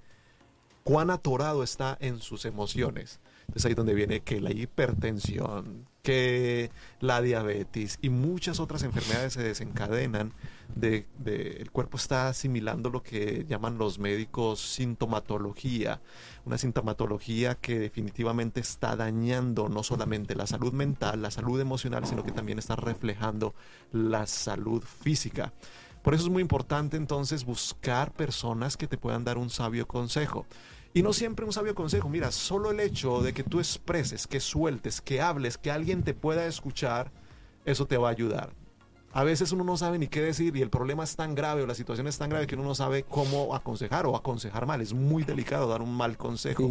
cuán 0.83 1.11
atorado 1.11 1.63
está 1.63 1.97
en 2.01 2.21
sus 2.21 2.45
emociones. 2.45 3.21
Es 3.55 3.65
ahí 3.65 3.75
donde 3.75 3.95
viene 3.95 4.21
que 4.21 4.41
la 4.41 4.53
hipertensión, 4.53 5.87
que 6.03 6.71
la 7.01 7.21
diabetes 7.21 7.99
y 8.01 8.09
muchas 8.09 8.61
otras 8.61 8.83
enfermedades 8.83 9.35
se 9.35 9.43
desencadenan 9.43 10.33
de, 10.75 11.07
el 11.59 11.71
cuerpo 11.71 11.97
está 11.97 12.29
asimilando 12.29 12.91
lo 12.91 13.03
que 13.03 13.45
llaman 13.49 13.79
los 13.79 13.99
médicos 13.99 14.61
sintomatología, 14.61 16.01
una 16.45 16.59
sintomatología 16.59 17.55
que 17.55 17.79
definitivamente 17.79 18.61
está 18.61 18.97
dañando 18.97 19.69
no 19.69 19.83
solamente 19.83 20.35
la 20.35 20.47
salud 20.47 20.73
mental, 20.73 21.23
la 21.23 21.31
salud 21.31 21.61
emocional, 21.61 22.07
sino 22.07 22.25
que 22.25 22.33
también 22.33 22.59
está 22.59 22.77
reflejando 22.77 23.55
la 23.93 24.27
salud 24.27 24.83
física. 24.83 25.53
Por 26.03 26.15
eso 26.15 26.25
es 26.25 26.31
muy 26.31 26.43
importante 26.43 26.97
entonces 26.97 27.45
buscar 27.45 28.13
personas 28.13 28.77
que 28.77 28.87
te 28.87 28.97
puedan 28.97 29.25
dar 29.25 29.37
un 29.37 29.51
sabio 29.51 29.87
consejo. 29.87 30.47
Y 30.93 31.03
no 31.03 31.13
siempre 31.13 31.45
un 31.45 31.53
sabio 31.53 31.75
consejo. 31.75 32.09
Mira, 32.09 32.33
solo 32.33 32.71
el 32.71 32.81
hecho 32.81 33.21
de 33.23 33.33
que 33.33 33.45
tú 33.45 33.59
expreses, 33.59 34.27
que 34.27 34.41
sueltes, 34.41 35.01
que 35.01 35.21
hables, 35.21 35.57
que 35.59 35.71
alguien 35.71 36.03
te 36.03 36.15
pueda 36.15 36.47
escuchar, 36.47 37.13
eso 37.65 37.87
te 37.87 37.97
va 37.97 38.09
a 38.09 38.13
ayudar. 38.13 38.60
A 39.13 39.25
veces 39.25 39.51
uno 39.51 39.65
no 39.65 39.77
sabe 39.77 39.99
ni 39.99 40.07
qué 40.07 40.21
decir 40.21 40.57
y 40.57 40.63
el 40.63 40.71
problema 40.71 41.03
es 41.03 41.17
tan 41.17 41.35
grave 41.35 41.63
o 41.63 41.67
la 41.67 41.75
situación 41.75 42.07
es 42.07 42.17
tan 42.17 42.31
grave 42.31 42.47
que 42.47 42.55
uno 42.55 42.65
no 42.65 42.77
sabe 42.77 43.03
cómo 43.03 43.57
aconsejar 43.57 44.07
o 44.07 44.15
aconsejar 44.15 44.67
mal. 44.67 44.81
Es 44.81 44.93
muy 44.93 45.25
delicado 45.25 45.67
dar 45.69 45.83
un 45.83 45.93
mal 45.93 46.17
consejo. 46.17 46.63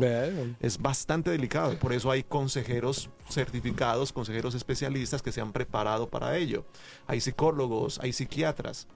Es 0.61 0.81
bastante 0.81 1.31
delicado 1.31 1.77
por 1.77 1.91
eso 1.91 2.09
hay 2.09 2.23
consejeros 2.23 3.09
certificados, 3.29 4.13
consejeros 4.13 4.55
especialistas 4.55 5.21
que 5.21 5.33
se 5.33 5.41
han 5.41 5.51
preparado 5.51 6.09
para 6.09 6.37
ello. 6.37 6.63
Hay 7.07 7.19
psicólogos, 7.19 7.99
hay 7.99 8.13
psiquiatras. 8.13 8.87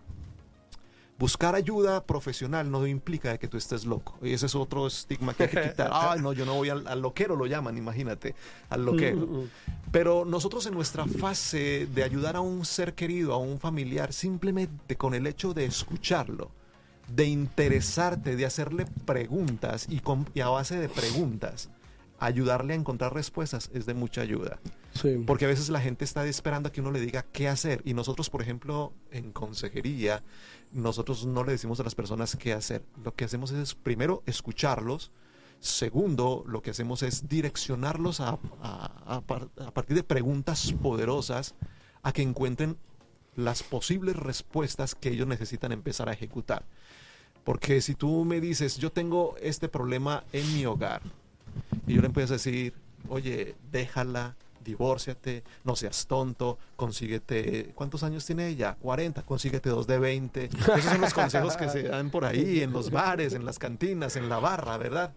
Buscar 1.23 1.55
ayuda 1.55 2.03
profesional 2.03 2.69
no 2.69 2.85
implica 2.85 3.37
que 3.37 3.47
tú 3.47 3.55
estés 3.55 3.85
loco. 3.85 4.17
Y 4.21 4.33
ese 4.33 4.47
es 4.47 4.55
otro 4.55 4.87
estigma 4.87 5.33
que 5.33 5.43
hay 5.43 5.49
que 5.49 5.61
quitar. 5.69 5.89
No, 6.21 6.33
yo 6.33 6.45
no 6.45 6.55
voy 6.55 6.67
al, 6.67 6.85
al 6.85 7.01
loquero, 7.01 7.37
lo 7.37 7.45
llaman, 7.45 7.77
imagínate, 7.77 8.35
al 8.69 8.83
loquero. 8.83 9.45
Pero 9.91 10.25
nosotros 10.25 10.65
en 10.65 10.73
nuestra 10.73 11.05
fase 11.07 11.87
de 11.95 12.03
ayudar 12.03 12.35
a 12.35 12.41
un 12.41 12.65
ser 12.65 12.93
querido, 12.93 13.31
a 13.33 13.37
un 13.37 13.57
familiar, 13.57 14.11
simplemente 14.11 14.97
con 14.97 15.13
el 15.13 15.25
hecho 15.25 15.53
de 15.53 15.63
escucharlo, 15.63 16.51
de 17.07 17.25
interesarte, 17.25 18.35
de 18.35 18.45
hacerle 18.45 18.85
preguntas 19.05 19.85
y, 19.89 19.99
con- 20.01 20.27
y 20.33 20.41
a 20.41 20.49
base 20.49 20.75
de 20.77 20.89
preguntas, 20.89 21.69
ayudarle 22.19 22.73
a 22.73 22.75
encontrar 22.77 23.13
respuestas 23.13 23.69
es 23.73 23.85
de 23.85 23.93
mucha 23.93 24.21
ayuda. 24.21 24.59
Sí. 24.93 25.23
Porque 25.25 25.45
a 25.45 25.47
veces 25.47 25.69
la 25.69 25.81
gente 25.81 26.05
está 26.05 26.25
esperando 26.25 26.69
a 26.69 26.71
que 26.71 26.79
uno 26.81 26.91
le 26.91 27.01
diga 27.01 27.23
qué 27.31 27.47
hacer. 27.47 27.81
Y 27.83 27.93
nosotros, 27.93 28.29
por 28.29 28.41
ejemplo, 28.41 28.93
en 29.11 29.31
consejería, 29.31 30.23
nosotros 30.71 31.25
no 31.25 31.43
le 31.43 31.51
decimos 31.53 31.79
a 31.79 31.83
las 31.83 31.95
personas 31.95 32.35
qué 32.37 32.53
hacer. 32.53 32.83
Lo 33.03 33.13
que 33.15 33.25
hacemos 33.25 33.51
es, 33.51 33.73
primero, 33.75 34.21
escucharlos. 34.25 35.11
Segundo, 35.59 36.43
lo 36.47 36.61
que 36.61 36.71
hacemos 36.71 37.03
es 37.03 37.27
direccionarlos 37.29 38.19
a, 38.19 38.37
a- 38.61 39.15
a 39.15 39.21
par- 39.21 39.49
a 39.57 39.71
partir 39.71 39.95
de 39.95 40.03
preguntas 40.03 40.73
poderosas 40.81 41.55
a 42.03 42.11
que 42.11 42.21
encuentren 42.21 42.77
las 43.35 43.63
posibles 43.63 44.15
respuestas 44.15 44.93
que 44.93 45.09
ellos 45.09 45.25
necesitan 45.25 45.71
empezar 45.71 46.09
a 46.09 46.13
ejecutar. 46.13 46.65
Porque 47.43 47.81
si 47.81 47.95
tú 47.95 48.25
me 48.25 48.39
dices, 48.41 48.77
yo 48.77 48.91
tengo 48.91 49.35
este 49.41 49.69
problema 49.69 50.23
en 50.33 50.53
mi 50.53 50.65
hogar, 50.65 51.01
y 51.87 51.93
yo 51.93 52.01
le 52.01 52.07
empiezo 52.07 52.33
a 52.33 52.37
decir, 52.37 52.73
oye, 53.09 53.55
déjala, 53.71 54.35
divórciate, 54.63 55.43
no 55.63 55.75
seas 55.75 56.07
tonto, 56.07 56.57
consíguete, 56.75 57.71
¿cuántos 57.75 58.03
años 58.03 58.25
tiene 58.25 58.47
ella? 58.47 58.75
40, 58.79 59.23
consíguete 59.23 59.69
dos 59.69 59.87
de 59.87 59.99
20. 59.99 60.45
Esos 60.45 60.83
son 60.83 61.01
los 61.01 61.13
consejos 61.13 61.57
que 61.57 61.69
se 61.69 61.83
dan 61.83 62.09
por 62.09 62.25
ahí, 62.25 62.61
en 62.61 62.71
los 62.71 62.89
bares, 62.89 63.33
en 63.33 63.45
las 63.45 63.59
cantinas, 63.59 64.15
en 64.15 64.29
la 64.29 64.39
barra, 64.39 64.77
¿verdad? 64.77 65.13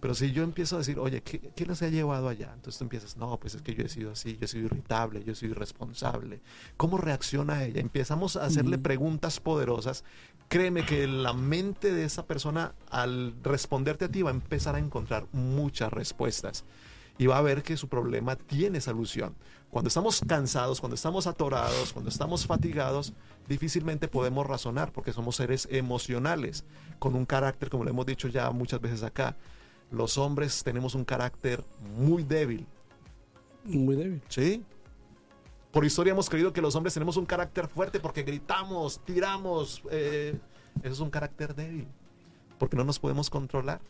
Pero 0.00 0.14
si 0.14 0.30
yo 0.30 0.44
empiezo 0.44 0.76
a 0.76 0.78
decir, 0.78 0.98
oye, 0.98 1.22
¿qué, 1.22 1.40
qué 1.40 1.66
les 1.66 1.82
ha 1.82 1.88
llevado 1.88 2.28
allá? 2.28 2.52
Entonces 2.54 2.78
tú 2.78 2.84
empiezas, 2.84 3.16
no, 3.16 3.36
pues 3.38 3.56
es 3.56 3.62
que 3.62 3.74
yo 3.74 3.84
he 3.84 3.88
sido 3.88 4.12
así, 4.12 4.36
yo 4.38 4.44
he 4.44 4.48
sido 4.48 4.66
irritable, 4.66 5.24
yo 5.24 5.32
he 5.32 5.34
sido 5.34 5.52
irresponsable. 5.52 6.40
¿Cómo 6.76 6.98
reacciona 6.98 7.64
ella? 7.64 7.80
Empezamos 7.80 8.36
a 8.36 8.44
hacerle 8.44 8.78
preguntas 8.78 9.40
poderosas. 9.40 10.04
Créeme 10.48 10.86
que 10.86 11.06
la 11.06 11.34
mente 11.34 11.92
de 11.92 12.04
esa 12.04 12.26
persona, 12.26 12.74
al 12.90 13.34
responderte 13.42 14.06
a 14.06 14.08
ti, 14.08 14.22
va 14.22 14.30
a 14.30 14.34
empezar 14.34 14.74
a 14.74 14.78
encontrar 14.78 15.26
muchas 15.32 15.92
respuestas. 15.92 16.64
Y 17.18 17.26
va 17.26 17.36
a 17.36 17.42
ver 17.42 17.62
que 17.62 17.76
su 17.76 17.88
problema 17.88 18.36
tiene 18.36 18.80
solución. 18.80 19.34
Cuando 19.70 19.88
estamos 19.88 20.22
cansados, 20.26 20.80
cuando 20.80 20.94
estamos 20.94 21.26
atorados, 21.26 21.92
cuando 21.92 22.08
estamos 22.08 22.46
fatigados, 22.46 23.12
difícilmente 23.46 24.08
podemos 24.08 24.46
razonar 24.46 24.92
porque 24.92 25.12
somos 25.12 25.36
seres 25.36 25.68
emocionales, 25.70 26.64
con 26.98 27.14
un 27.14 27.26
carácter, 27.26 27.68
como 27.68 27.84
lo 27.84 27.90
hemos 27.90 28.06
dicho 28.06 28.28
ya 28.28 28.50
muchas 28.50 28.80
veces 28.80 29.02
acá. 29.02 29.36
Los 29.90 30.16
hombres 30.16 30.62
tenemos 30.64 30.94
un 30.94 31.04
carácter 31.04 31.62
muy 31.96 32.22
débil, 32.22 32.66
Muy 33.64 33.96
débil. 33.96 34.22
¿sí? 34.28 34.64
Por 35.72 35.84
historia 35.84 36.12
hemos 36.12 36.30
creído 36.30 36.52
que 36.52 36.62
los 36.62 36.74
hombres 36.74 36.94
tenemos 36.94 37.16
un 37.16 37.26
carácter 37.26 37.68
fuerte 37.68 38.00
porque 38.00 38.22
gritamos, 38.22 39.00
tiramos. 39.04 39.82
eh, 39.90 40.34
eso 40.82 40.92
es 40.92 41.00
un 41.00 41.10
carácter 41.10 41.54
débil, 41.54 41.86
porque 42.58 42.76
no 42.76 42.84
nos 42.84 42.98
podemos 42.98 43.28
controlar. 43.30 43.80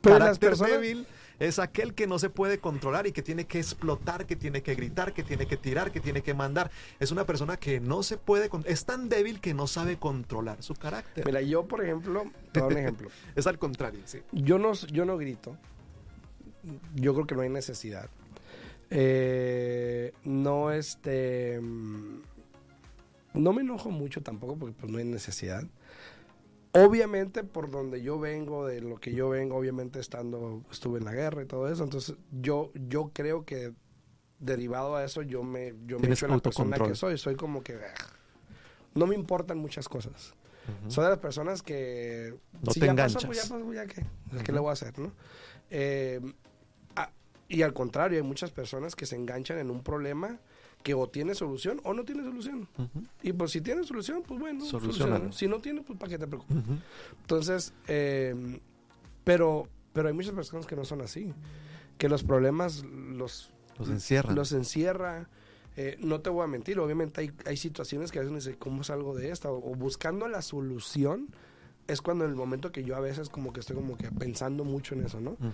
Pero 0.00 0.18
carácter 0.18 0.50
personas- 0.50 0.72
débil 0.72 1.06
es 1.38 1.58
aquel 1.58 1.94
que 1.94 2.06
no 2.06 2.18
se 2.18 2.30
puede 2.30 2.58
controlar 2.58 3.06
y 3.06 3.12
que 3.12 3.22
tiene 3.22 3.44
que 3.46 3.58
explotar, 3.58 4.24
que 4.26 4.36
tiene 4.36 4.62
que 4.62 4.74
gritar, 4.74 5.12
que 5.12 5.22
tiene 5.22 5.46
que 5.46 5.56
tirar, 5.56 5.92
que 5.92 6.00
tiene 6.00 6.22
que 6.22 6.32
mandar. 6.34 6.70
Es 6.98 7.10
una 7.12 7.24
persona 7.26 7.56
que 7.58 7.78
no 7.80 8.02
se 8.02 8.16
puede, 8.16 8.50
es 8.64 8.84
tan 8.86 9.08
débil 9.08 9.40
que 9.40 9.52
no 9.54 9.66
sabe 9.66 9.98
controlar 9.98 10.62
su 10.62 10.74
carácter. 10.74 11.24
Mira, 11.26 11.42
yo, 11.42 11.66
por 11.66 11.84
ejemplo, 11.84 12.24
te 12.52 12.60
un 12.62 12.76
ejemplo. 12.76 13.08
Es 13.36 13.46
al 13.46 13.58
contrario, 13.58 14.00
sí. 14.06 14.20
Yo 14.32 14.58
no, 14.58 14.72
yo 14.72 15.04
no 15.04 15.16
grito. 15.18 15.56
Yo 16.94 17.14
creo 17.14 17.26
que 17.26 17.34
no 17.34 17.42
hay 17.42 17.50
necesidad. 17.50 18.08
Eh, 18.90 20.12
no, 20.24 20.70
este. 20.72 21.60
mm, 21.60 22.20
No 23.34 23.52
me 23.52 23.62
enojo 23.62 23.90
mucho 23.90 24.22
tampoco 24.22 24.56
porque 24.56 24.74
pues 24.78 24.90
no 24.90 24.98
hay 24.98 25.04
necesidad. 25.04 25.64
Obviamente, 26.72 27.42
por 27.42 27.70
donde 27.70 28.02
yo 28.02 28.18
vengo, 28.20 28.66
de 28.66 28.80
lo 28.82 28.96
que 28.98 29.12
yo 29.14 29.30
vengo, 29.30 29.56
obviamente 29.56 29.98
estando, 29.98 30.62
estuve 30.70 30.98
en 30.98 31.06
la 31.06 31.14
guerra 31.14 31.42
y 31.42 31.46
todo 31.46 31.68
eso. 31.72 31.82
Entonces, 31.84 32.16
yo, 32.32 32.70
yo 32.74 33.10
creo 33.14 33.44
que 33.46 33.72
derivado 34.40 34.94
a 34.96 35.02
eso, 35.04 35.22
yo 35.22 35.42
me, 35.42 35.68
yo 35.86 35.96
me 35.96 36.02
Tienes 36.02 36.18
echo 36.18 36.26
en 36.26 36.32
la 36.32 36.38
persona 36.38 36.78
que 36.78 36.94
soy. 36.94 37.16
Soy 37.16 37.34
como 37.34 37.62
que. 37.62 37.76
"Ah". 37.76 38.12
No 38.94 39.06
me 39.06 39.14
importan 39.14 39.56
muchas 39.58 39.88
cosas. 39.88 40.34
Ujú. 40.82 40.90
Soy 40.90 41.04
de 41.04 41.10
las 41.10 41.18
personas 41.18 41.62
que... 41.62 42.34
No 42.62 42.72
si 42.72 42.80
te 42.80 42.86
ya 42.86 42.92
enganchas. 42.92 43.14
pasó, 43.24 43.26
pues 43.26 43.42
ya 43.48 43.54
pasó, 43.54 43.72
ya 43.72 43.86
qué. 43.86 44.02
¿Qué 44.30 44.36
Ujú. 44.36 44.52
le 44.52 44.60
voy 44.60 44.70
a 44.70 44.72
hacer, 44.72 44.98
no? 44.98 45.12
Eh, 45.70 46.20
y 47.48 47.62
al 47.62 47.72
contrario, 47.72 48.18
hay 48.18 48.24
muchas 48.26 48.50
personas 48.50 48.94
que 48.96 49.06
se 49.06 49.16
enganchan 49.16 49.58
en 49.58 49.70
un 49.70 49.82
problema 49.82 50.38
que 50.82 50.94
o 50.94 51.08
tiene 51.08 51.34
solución 51.34 51.80
o 51.84 51.94
no 51.94 52.04
tiene 52.04 52.22
solución. 52.22 52.68
Y 53.22 53.32
pues 53.32 53.50
si 53.52 53.60
tiene 53.60 53.82
solución, 53.84 54.22
pues 54.26 54.38
bueno, 54.38 54.64
solucionalo. 54.64 55.32
Si 55.32 55.48
no 55.48 55.60
tiene, 55.60 55.82
pues 55.82 55.98
para 55.98 56.10
qué 56.10 56.18
te 56.18 56.26
preocupes. 56.26 56.58
Entonces, 57.22 57.72
eh, 57.88 58.60
pero, 59.24 59.68
pero 59.92 60.08
hay 60.08 60.14
muchas 60.14 60.32
personas 60.32 60.66
que 60.66 60.76
no 60.76 60.84
son 60.84 61.00
así. 61.00 61.32
Que 61.98 62.08
los 62.08 62.22
problemas 62.22 62.84
los, 62.84 63.50
Los 63.78 63.88
encierran. 63.88 64.34
los 64.36 64.52
encierra. 64.52 65.28
Eh, 65.76 65.96
no 66.00 66.20
te 66.20 66.30
voy 66.30 66.42
a 66.44 66.46
mentir, 66.46 66.78
obviamente 66.78 67.20
hay, 67.20 67.32
hay 67.44 67.56
situaciones 67.58 68.10
que 68.10 68.18
a 68.18 68.22
veces 68.22 68.30
uno 68.30 68.38
dice, 68.38 68.56
¿cómo 68.56 68.82
salgo 68.82 69.14
de 69.14 69.30
esta? 69.30 69.50
O, 69.50 69.72
o 69.72 69.74
buscando 69.74 70.26
la 70.28 70.40
solución 70.40 71.28
es 71.86 72.00
cuando 72.00 72.24
en 72.24 72.30
el 72.30 72.36
momento 72.36 72.72
que 72.72 72.82
yo 72.82 72.96
a 72.96 73.00
veces 73.00 73.28
como 73.28 73.52
que 73.52 73.60
estoy 73.60 73.76
como 73.76 73.96
que 73.98 74.10
pensando 74.10 74.64
mucho 74.64 74.94
en 74.94 75.04
eso, 75.04 75.20
¿no? 75.20 75.32
Ujú. 75.32 75.50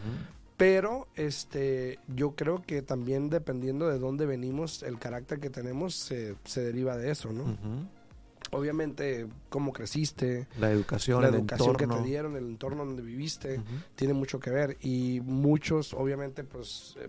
Pero 0.57 1.09
este, 1.17 1.99
yo 2.09 2.33
creo 2.33 2.63
que 2.63 2.83
también 2.83 3.31
dependiendo 3.31 3.89
de 3.89 3.99
dónde 3.99 4.27
venimos, 4.27 4.83
el 4.83 4.99
carácter 4.99 5.41
que 5.41 5.51
tenemos 5.51 5.95
se, 5.95 6.37
se 6.45 6.63
deriva 6.63 6.97
de 6.97 7.11
eso, 7.11 7.33
¿no? 7.33 7.57
Obviamente, 8.51 9.27
cómo 9.49 9.73
creciste, 9.73 10.47
La 10.61 10.71
educación, 10.71 11.23
la 11.23 11.29
el 11.29 11.37
educación 11.37 11.75
que 11.75 11.85
entorno. 11.85 12.03
te 12.03 12.09
dieron, 12.09 12.37
el 12.37 12.45
entorno 12.45 12.85
donde 12.85 13.03
viviste, 13.03 13.63
tiene 13.95 14.13
mucho 14.13 14.41
que 14.41 14.51
ver. 14.51 14.77
Y 14.83 15.21
muchos, 15.25 15.95
obviamente, 15.95 16.45
pues, 16.45 16.97
eh, 17.01 17.09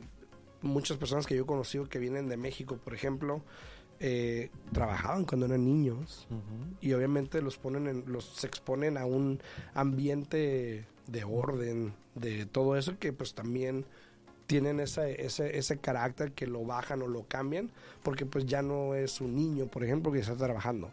muchas 0.61 0.97
personas 0.97 1.25
que 1.27 1.35
yo 1.35 1.43
he 1.43 1.45
conocido 1.45 1.89
que 1.89 1.99
vienen 1.99 2.29
de 2.29 2.37
México, 2.37 2.77
por 2.77 2.93
ejemplo, 2.93 3.41
eh, 3.99 4.49
trabajaban 4.71 5.25
cuando 5.25 5.45
eran 5.45 5.63
niños 5.63 6.27
y 6.81 6.93
obviamente 6.93 7.41
los 7.41 7.57
ponen 7.57 7.87
en, 7.87 8.03
los 8.07 8.25
se 8.25 8.47
exponen 8.47 8.97
a 8.97 9.05
un 9.05 9.39
ambiente 9.73 10.85
de 11.07 11.23
orden, 11.23 11.93
de 12.15 12.45
todo 12.45 12.77
eso 12.77 12.97
que 12.99 13.13
pues 13.13 13.33
también 13.33 13.85
tienen 14.47 14.79
ese, 14.79 15.25
ese, 15.25 15.57
ese 15.57 15.77
carácter 15.77 16.33
que 16.33 16.47
lo 16.47 16.63
bajan 16.65 17.01
o 17.01 17.07
lo 17.07 17.23
cambian 17.23 17.71
porque 18.03 18.25
pues 18.25 18.45
ya 18.45 18.61
no 18.61 18.95
es 18.95 19.21
un 19.21 19.35
niño, 19.35 19.67
por 19.67 19.83
ejemplo, 19.83 20.11
que 20.11 20.19
está 20.19 20.35
trabajando. 20.35 20.91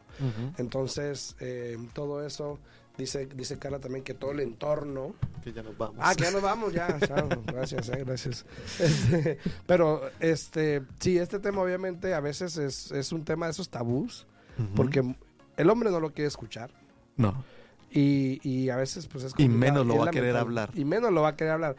Entonces, 0.59 1.37
eh, 1.41 1.77
todo 1.93 2.25
eso, 2.25 2.59
dice, 2.97 3.27
dice 3.27 3.59
Carla 3.59 3.81
también 3.81 4.05
que 4.05 4.15
todo 4.15 4.31
el 4.33 4.41
entorno 4.41 5.15
Que 5.43 5.53
ya 5.53 5.63
nos 5.63 5.77
vamos. 5.77 5.97
Ah, 5.99 6.15
que 6.15 6.25
ya 6.25 6.31
nos 6.31 6.43
vamos, 6.43 6.73
ya. 6.73 6.87
gracias, 7.47 7.89
eh, 7.89 8.05
gracias. 8.05 8.47
Este, 8.79 9.39
pero, 9.67 10.03
este, 10.21 10.83
sí, 11.01 11.19
este 11.19 11.41
tema 11.41 11.63
obviamente 11.63 12.15
a 12.15 12.21
veces 12.21 12.57
es, 12.57 12.93
es 12.93 13.13
un 13.13 13.25
tema 13.25 13.47
de 13.47 13.53
esos 13.53 13.69
tabús, 13.69 14.27
porque 14.77 15.03
el 15.57 15.71
hombre 15.71 15.91
no 15.91 16.01
lo 16.01 16.13
quiere 16.13 16.29
escuchar. 16.29 16.71
No. 17.17 17.45
Y, 17.91 18.41
y 18.49 18.71
a 18.71 18.77
veces, 18.77 19.07
pues 19.09 19.25
es 19.25 19.33
Y 19.37 19.47
complicado, 19.49 19.59
menos 19.59 19.87
lo 19.87 19.97
va 19.99 20.07
a 20.09 20.11
querer 20.13 20.37
hablar. 20.37 20.71
Y 20.75 20.85
menos 20.85 21.13
lo 21.13 21.23
va 21.23 21.29
a 21.31 21.37
querer 21.37 21.55
hablar. 21.55 21.77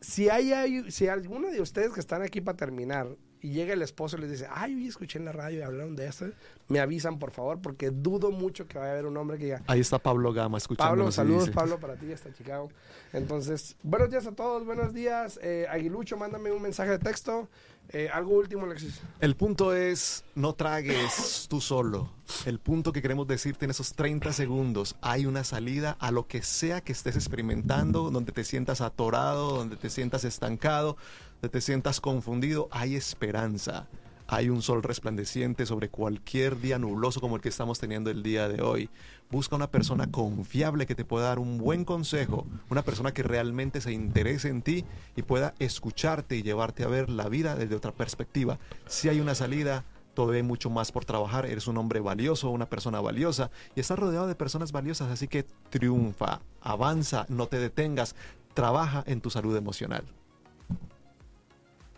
Si 0.00 0.28
hay, 0.28 0.52
hay- 0.52 0.90
si 0.90 1.06
alguno 1.08 1.50
de 1.50 1.60
ustedes 1.60 1.92
que 1.92 2.00
están 2.00 2.22
aquí 2.22 2.40
para 2.40 2.56
terminar 2.56 3.06
y 3.40 3.50
llega 3.50 3.72
el 3.72 3.82
esposo 3.82 4.16
y 4.16 4.20
les 4.22 4.30
dice, 4.32 4.46
ay, 4.50 4.74
hoy 4.74 4.88
escuché 4.88 5.18
en 5.18 5.24
la 5.24 5.32
radio 5.32 5.60
y 5.60 5.62
hablaron 5.62 5.94
de 5.96 6.06
eso, 6.08 6.26
me 6.68 6.80
avisan, 6.80 7.18
por 7.20 7.30
favor, 7.30 7.60
porque 7.60 7.90
dudo 7.90 8.30
mucho 8.32 8.66
que 8.66 8.78
vaya 8.78 8.90
a 8.90 8.92
haber 8.94 9.06
un 9.06 9.16
hombre 9.16 9.38
que 9.38 9.44
diga, 9.46 9.62
Ahí 9.68 9.80
está 9.80 9.98
Pablo 10.00 10.32
Gama 10.32 10.58
escuchándonos. 10.58 10.96
Pablo, 10.98 11.08
y 11.10 11.12
saludos 11.12 11.44
dice, 11.46 11.52
Pablo 11.54 11.78
para 11.78 11.96
ti 11.96 12.10
hasta 12.12 12.32
Chicago. 12.32 12.68
Entonces, 13.12 13.76
buenos 13.82 14.10
días 14.10 14.26
a 14.26 14.32
todos, 14.32 14.64
buenos 14.64 14.92
días. 14.92 15.38
Eh, 15.42 15.66
Aguilucho, 15.70 16.16
mándame 16.16 16.50
un 16.50 16.62
mensaje 16.62 16.90
de 16.90 16.98
texto. 16.98 17.48
Eh, 17.94 18.08
algo 18.10 18.32
último, 18.32 18.64
Alexis. 18.64 19.00
El 19.20 19.36
punto 19.36 19.74
es, 19.74 20.24
no 20.34 20.54
tragues 20.54 21.46
tú 21.50 21.60
solo. 21.60 22.08
El 22.46 22.58
punto 22.58 22.90
que 22.90 23.02
queremos 23.02 23.26
decirte 23.26 23.66
en 23.66 23.70
esos 23.70 23.92
30 23.92 24.32
segundos, 24.32 24.96
hay 25.02 25.26
una 25.26 25.44
salida 25.44 25.96
a 26.00 26.10
lo 26.10 26.26
que 26.26 26.42
sea 26.42 26.80
que 26.80 26.92
estés 26.92 27.16
experimentando, 27.16 28.10
donde 28.10 28.32
te 28.32 28.44
sientas 28.44 28.80
atorado, 28.80 29.58
donde 29.58 29.76
te 29.76 29.90
sientas 29.90 30.24
estancado, 30.24 30.96
donde 31.42 31.50
te 31.50 31.60
sientas 31.60 32.00
confundido, 32.00 32.68
hay 32.70 32.96
esperanza. 32.96 33.88
Hay 34.32 34.48
un 34.48 34.62
sol 34.62 34.82
resplandeciente 34.82 35.66
sobre 35.66 35.90
cualquier 35.90 36.58
día 36.58 36.78
nubloso 36.78 37.20
como 37.20 37.36
el 37.36 37.42
que 37.42 37.50
estamos 37.50 37.78
teniendo 37.78 38.08
el 38.08 38.22
día 38.22 38.48
de 38.48 38.62
hoy. 38.62 38.88
Busca 39.30 39.56
una 39.56 39.70
persona 39.70 40.10
confiable 40.10 40.86
que 40.86 40.94
te 40.94 41.04
pueda 41.04 41.26
dar 41.26 41.38
un 41.38 41.58
buen 41.58 41.84
consejo, 41.84 42.46
una 42.70 42.80
persona 42.80 43.12
que 43.12 43.22
realmente 43.22 43.82
se 43.82 43.92
interese 43.92 44.48
en 44.48 44.62
ti 44.62 44.86
y 45.16 45.22
pueda 45.22 45.52
escucharte 45.58 46.34
y 46.34 46.42
llevarte 46.42 46.82
a 46.82 46.86
ver 46.86 47.10
la 47.10 47.28
vida 47.28 47.56
desde 47.56 47.76
otra 47.76 47.92
perspectiva. 47.92 48.58
Si 48.86 49.10
hay 49.10 49.20
una 49.20 49.34
salida, 49.34 49.84
todavía 50.14 50.42
mucho 50.42 50.70
más 50.70 50.92
por 50.92 51.04
trabajar, 51.04 51.44
eres 51.44 51.66
un 51.66 51.76
hombre 51.76 52.00
valioso, 52.00 52.48
una 52.48 52.70
persona 52.70 53.02
valiosa 53.02 53.50
y 53.76 53.80
estás 53.80 53.98
rodeado 53.98 54.28
de 54.28 54.34
personas 54.34 54.72
valiosas, 54.72 55.10
así 55.10 55.28
que 55.28 55.44
triunfa, 55.68 56.40
avanza, 56.62 57.26
no 57.28 57.48
te 57.48 57.58
detengas, 57.58 58.16
trabaja 58.54 59.04
en 59.06 59.20
tu 59.20 59.28
salud 59.28 59.54
emocional. 59.54 60.06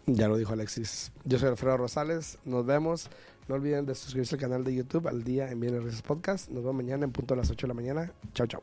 Ya 0.07 0.29
lo 0.29 0.37
dijo 0.37 0.53
Alexis. 0.53 1.13
Yo 1.25 1.39
soy 1.39 1.49
Alfredo 1.49 1.79
Rosales. 1.79 2.39
Nos 2.45 2.67
vemos. 2.67 3.09
No 3.49 3.55
olviden 3.57 3.87
de 3.87 3.95
suscribirse 3.95 4.35
al 4.37 4.41
canal 4.41 4.65
de 4.65 4.75
YouTube 4.75 5.07
al 5.07 5.23
día 5.23 5.51
en 5.51 5.61
Bienes 5.61 5.83
Raíces 5.83 6.03
Podcast. 6.03 6.49
Nos 6.51 6.63
vemos 6.63 6.77
mañana 6.77 7.05
en 7.05 7.13
punto 7.13 7.35
a 7.35 7.37
las 7.37 7.51
8 7.51 7.67
de 7.67 7.69
la 7.69 7.75
mañana. 7.75 8.13
Chao, 8.33 8.47
chao. 8.47 8.63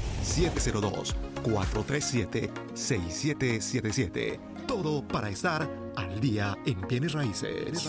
702-437-6777. 1.44 4.38
Todo 4.66 5.06
para 5.06 5.28
estar 5.30 5.70
al 5.96 6.20
día 6.20 6.58
en 6.66 6.80
Bienes 6.88 7.12
Raíces. 7.12 7.86